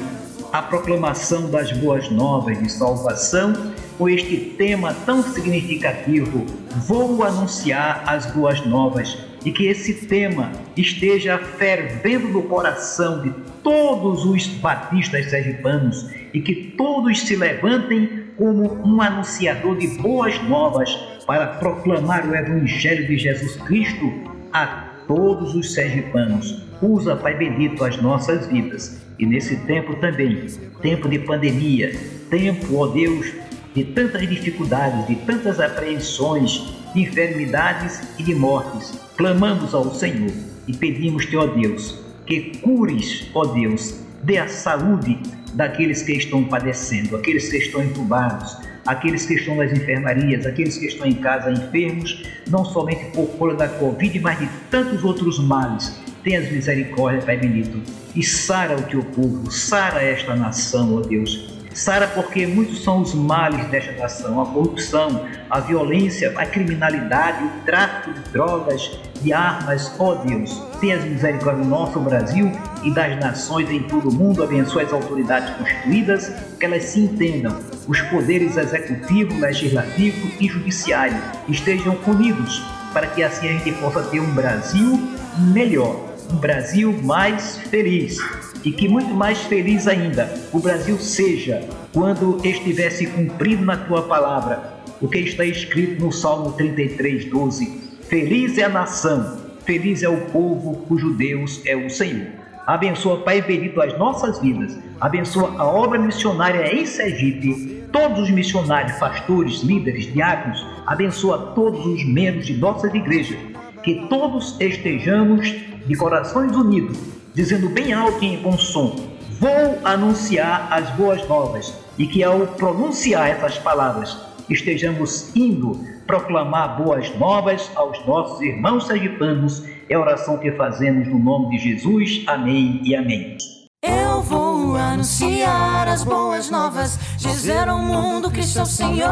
à 0.53 0.63
proclamação 0.63 1.51
das 1.51 1.73
boas 1.73 2.09
novas 2.11 2.57
de 2.63 2.71
salvação 2.71 3.55
com 3.99 4.09
este 4.09 4.37
tema 4.57 4.95
tão 5.05 5.21
significativo. 5.21 6.47
Vou 6.87 7.25
anunciar 7.25 8.05
as 8.07 8.27
boas 8.27 8.65
novas 8.65 9.19
e 9.45 9.51
que 9.51 9.67
esse 9.67 10.07
tema 10.07 10.53
esteja 10.77 11.39
fervendo 11.39 12.29
no 12.29 12.43
coração 12.43 13.23
de 13.23 13.31
todos 13.63 14.25
os 14.25 14.47
batistas 14.47 15.31
sergipanos 15.31 16.11
e 16.33 16.41
que 16.41 16.75
todos 16.77 17.21
se 17.21 17.37
levantem 17.37 18.25
como 18.37 18.73
um 18.87 19.01
anunciador 19.01 19.77
de 19.77 19.87
boas 19.99 20.43
novas 20.45 20.95
para 21.27 21.47
proclamar 21.47 22.27
o 22.27 22.35
Evangelho 22.35 23.07
de 23.07 23.19
Jesus 23.19 23.57
Cristo 23.57 24.13
a 24.53 24.67
todos 25.07 25.55
os 25.55 25.75
sergipanos. 25.75 26.63
Usa, 26.83 27.17
Pai 27.17 27.35
bendito, 27.35 27.85
as 27.85 28.01
nossas 28.01 28.47
vidas. 28.47 29.01
E 29.19 29.27
nesse 29.27 29.57
tempo 29.67 29.95
também, 29.97 30.47
tempo 30.81 31.09
de 31.09 31.19
pandemia, 31.19 31.95
tempo, 32.31 32.77
ó 32.77 32.87
Deus, 32.87 33.31
de 33.75 33.85
tantas 33.85 34.27
dificuldades, 34.27 35.07
de 35.07 35.17
tantas 35.17 35.61
apreensões, 35.61 36.75
de 36.95 37.03
enfermidades 37.03 38.03
e 38.19 38.23
de 38.23 38.35
mortes, 38.35 38.99
clamamos 39.21 39.75
ao 39.75 39.95
Senhor 39.95 40.33
e 40.67 40.75
pedimos-te, 40.75 41.37
ó 41.37 41.45
Deus, 41.45 41.99
que 42.25 42.57
cures, 42.63 43.29
ó 43.35 43.45
Deus, 43.45 44.01
dê 44.23 44.39
a 44.39 44.49
saúde 44.49 45.19
daqueles 45.53 46.03
que 46.03 46.13
estão 46.13 46.43
padecendo, 46.45 47.15
aqueles 47.17 47.51
que 47.51 47.59
estão 47.59 47.85
entubados, 47.85 48.57
aqueles 48.87 49.27
que 49.27 49.35
estão 49.35 49.57
nas 49.57 49.73
enfermarias, 49.73 50.47
aqueles 50.47 50.79
que 50.79 50.87
estão 50.87 51.07
em 51.07 51.13
casa 51.13 51.53
enfermos, 51.53 52.23
não 52.49 52.65
somente 52.65 53.11
por 53.15 53.27
conta 53.33 53.57
da 53.57 53.69
Covid, 53.69 54.19
mas 54.21 54.39
de 54.39 54.49
tantos 54.71 55.05
outros 55.05 55.39
males. 55.39 56.01
Tenhas 56.25 56.51
misericórdia, 56.51 57.21
Pai 57.21 57.37
bendito, 57.37 57.79
e 58.17 58.23
sara 58.23 58.75
o 58.75 58.83
teu 58.85 59.03
povo, 59.03 59.51
sara 59.51 60.03
esta 60.03 60.35
nação, 60.35 60.97
ó 60.97 61.01
Deus. 61.03 61.50
Sara, 61.75 62.09
porque 62.09 62.47
muitos 62.47 62.83
são 62.83 63.03
os 63.03 63.15
males 63.15 63.65
desta 63.67 63.93
nação: 63.93 64.41
a 64.41 64.47
corrupção, 64.47 65.27
a 65.49 65.61
violência, 65.61 66.33
a 66.37 66.45
criminalidade, 66.45 67.45
o 67.45 67.65
tráfico 67.65 68.13
de 68.13 68.21
drogas, 68.31 68.99
de 69.23 69.33
armas. 69.33 69.93
Ó 69.99 70.11
oh 70.11 70.15
Deus, 70.17 70.63
tenha 70.81 70.99
misericórdia 70.99 71.63
do 71.63 71.69
nosso 71.69 72.01
Brasil 72.01 72.51
e 72.83 72.93
das 72.93 73.19
nações 73.21 73.71
em 73.71 73.83
todo 73.85 74.09
o 74.09 74.13
mundo. 74.13 74.43
Abençoe 74.43 74.85
as 74.85 74.93
autoridades 74.93 75.55
constituídas, 75.57 76.33
que 76.59 76.65
elas 76.65 76.85
se 76.85 77.01
entendam. 77.01 77.57
Os 77.87 78.01
poderes 78.03 78.57
executivo, 78.57 79.39
legislativo 79.39 80.31
e 80.41 80.49
judiciário 80.49 81.17
estejam 81.49 81.97
unidos 82.07 82.63
para 82.93 83.07
que 83.07 83.23
assim 83.23 83.49
a 83.49 83.53
gente 83.53 83.73
possa 83.81 84.03
ter 84.03 84.21
um 84.21 84.35
Brasil 84.35 85.01
melhor, 85.39 85.97
um 86.33 86.37
Brasil 86.37 86.93
mais 87.03 87.57
feliz 87.59 88.19
e 88.65 88.73
que 88.73 88.89
muito 88.89 89.13
mais 89.15 89.39
feliz 89.43 89.87
ainda 89.87 90.33
o 90.53 90.59
Brasil 90.59 90.99
seja 90.99 91.63
quando 91.93 92.39
estivesse 92.45 93.07
cumprido 93.07 93.65
na 93.65 93.77
tua 93.77 94.03
palavra 94.03 94.81
o 95.01 95.09
que 95.09 95.19
está 95.19 95.45
escrito 95.45 96.05
no 96.05 96.13
Salmo 96.13 96.53
33, 96.53 97.25
12. 97.31 97.81
Feliz 98.03 98.59
é 98.59 98.65
a 98.65 98.69
nação, 98.69 99.39
feliz 99.65 100.03
é 100.03 100.09
o 100.09 100.27
povo 100.27 100.85
cujo 100.87 101.15
Deus 101.15 101.63
é 101.65 101.75
o 101.75 101.89
Senhor. 101.89 102.27
Abençoa, 102.67 103.23
Pai 103.23 103.41
bendito, 103.41 103.81
as 103.81 103.99
nossas 103.99 104.39
vidas. 104.41 104.77
Abençoa 105.01 105.55
a 105.59 105.65
obra 105.65 105.99
missionária 105.99 106.73
em 106.75 106.85
Sergipe, 106.85 107.83
todos 107.91 108.21
os 108.21 108.31
missionários, 108.31 108.99
pastores, 108.99 109.63
líderes, 109.63 110.13
diáconos. 110.13 110.65
Abençoa 110.87 111.53
todos 111.55 111.85
os 111.87 112.05
membros 112.05 112.47
de 112.47 112.57
nossas 112.59 112.93
igrejas. 112.95 113.39
Que 113.83 114.07
todos 114.09 114.61
estejamos 114.61 115.49
de 115.87 115.97
corações 115.97 116.55
unidos 116.55 116.99
dizendo 117.41 117.71
bem 117.71 117.91
alto 117.95 118.23
e 118.23 118.35
em 118.35 118.37
bom 118.37 118.59
som: 118.59 118.95
Vou 119.41 119.79
anunciar 119.83 120.69
as 120.71 120.91
boas 120.91 121.27
novas, 121.27 121.73
e 121.99 122.07
que 122.07 122.23
ao 122.23 122.47
pronunciar 122.47 123.31
essas 123.31 123.57
palavras 123.57 124.15
estejamos 124.51 125.35
indo 125.35 125.81
proclamar 126.07 126.77
boas 126.77 127.09
novas 127.17 127.71
aos 127.75 128.05
nossos 128.05 128.43
irmãos 128.43 128.87
sergipanos. 128.87 129.65
É 129.89 129.95
a 129.95 130.01
oração 130.01 130.37
que 130.37 130.53
fazemos 130.53 131.09
no 131.09 131.19
nome 131.19 131.57
de 131.57 131.71
Jesus. 131.71 132.25
Amém 132.27 132.83
e 132.85 132.95
amém. 132.95 133.39
Eu 133.83 134.21
vou 134.21 134.50
anunciar 134.77 135.89
as 135.89 136.05
boas 136.05 136.51
novas, 136.51 136.99
dizer 137.17 137.69
ao 137.69 137.79
mundo 137.79 138.31
que 138.31 138.43
sou 138.43 138.67
Senhor. 138.67 139.11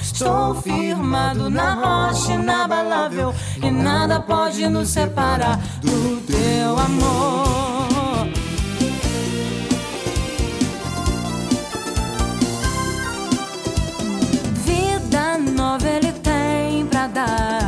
Estou 0.00 0.54
firmado 0.62 1.50
na 1.50 1.74
rocha 1.74 2.32
inabalável 2.32 3.34
e 3.62 3.70
nada 3.70 4.20
pode 4.20 4.66
nos 4.68 4.88
separar 4.88 5.58
do 5.82 6.20
teu 6.22 6.78
amor. 6.78 8.28
Vida 14.64 15.38
nova 15.38 15.88
ele 15.88 16.12
tem 16.12 16.86
pra 16.86 17.06
dar 17.06 17.65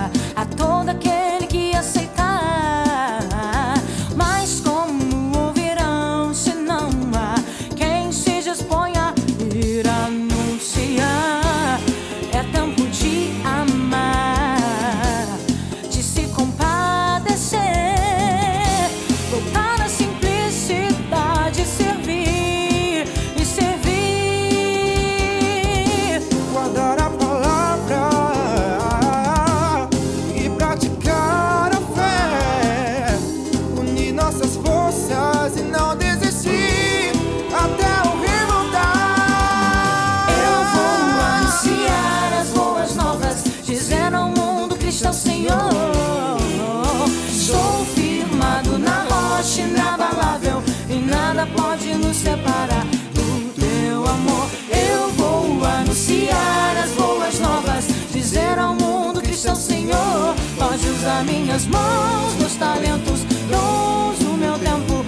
separar 52.29 52.85
do 53.15 53.55
teu 53.55 54.07
amor. 54.07 54.49
Eu 54.69 55.09
vou 55.13 55.65
anunciar 55.65 56.77
as 56.77 56.91
boas 56.91 57.41
novas, 57.41 57.87
dizer 58.13 58.59
ao 58.59 58.75
mundo 58.75 59.23
que 59.23 59.33
o 59.33 59.57
Senhor. 59.57 60.35
Pode 60.59 60.87
usar 60.89 61.25
minhas 61.25 61.67
mãos, 61.67 62.35
meus 62.39 62.55
talentos, 62.57 63.21
dons, 63.51 64.21
o 64.21 64.37
meu 64.37 64.59
tempo. 64.59 65.05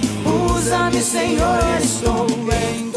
Usa-me, 0.55 1.03
Senhor, 1.03 1.61
estou 1.83 2.27
em 2.53 2.90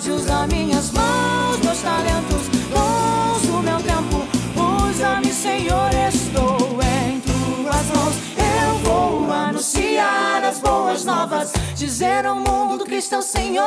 Pode 0.00 0.12
usar 0.12 0.48
minhas 0.48 0.90
mãos, 0.92 1.58
meus 1.62 1.82
talentos, 1.82 2.48
dons, 2.70 3.44
o 3.50 3.62
meu 3.62 3.76
tempo. 3.82 4.26
Usa-me, 4.88 5.30
Senhor, 5.30 5.90
estou 5.92 6.80
em 6.82 7.20
tuas 7.20 7.86
mãos. 7.94 8.14
Eu 8.34 8.78
vou 8.78 9.30
anunciar 9.30 10.42
as 10.42 10.58
boas 10.58 11.04
novas, 11.04 11.52
dizer 11.74 12.24
ao 12.24 12.36
mundo 12.36 12.86
que 12.86 12.94
está 12.94 13.20
Senhor. 13.20 13.62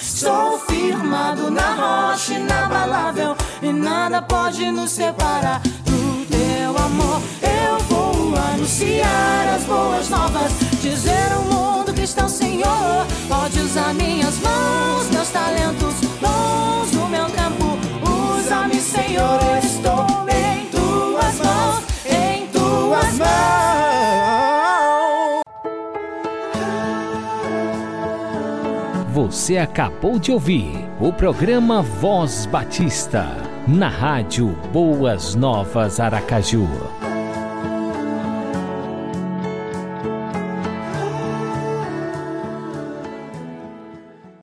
Estou 0.00 0.60
firmado 0.60 1.50
na 1.50 2.12
rocha 2.12 2.34
inabalável 2.34 3.34
e 3.60 3.72
nada 3.72 4.22
pode 4.22 4.70
nos 4.70 4.92
separar 4.92 5.60
do 5.60 6.24
teu 6.26 6.84
amor. 6.84 7.20
Eu 7.42 7.80
vou 7.88 8.36
anunciar 8.36 9.54
as 9.56 9.64
boas 9.64 10.08
novas, 10.08 10.52
dizer 10.80 11.32
ao 11.32 11.42
mundo 11.42 11.81
que 12.02 12.06
está 12.06 12.26
o 12.26 12.28
Senhor. 12.28 13.06
Pode 13.28 13.60
usar 13.60 13.94
minhas 13.94 14.36
mãos, 14.40 15.08
meus 15.12 15.28
talentos, 15.30 15.94
dons, 16.20 16.92
o 16.94 17.06
meu 17.06 17.26
tempo. 17.26 17.78
Usa-me, 18.36 18.80
Senhor, 18.80 19.38
estou 19.62 20.04
em 20.28 20.66
tuas 20.66 21.38
mãos, 21.38 21.84
em 22.04 22.48
tuas 22.48 23.18
mãos. 23.18 23.28
Você 29.12 29.58
acabou 29.58 30.18
de 30.18 30.32
ouvir 30.32 30.84
o 30.98 31.12
programa 31.12 31.82
Voz 31.82 32.46
Batista, 32.46 33.28
na 33.68 33.88
rádio 33.88 34.48
Boas 34.72 35.36
Novas 35.36 36.00
Aracaju. 36.00 36.66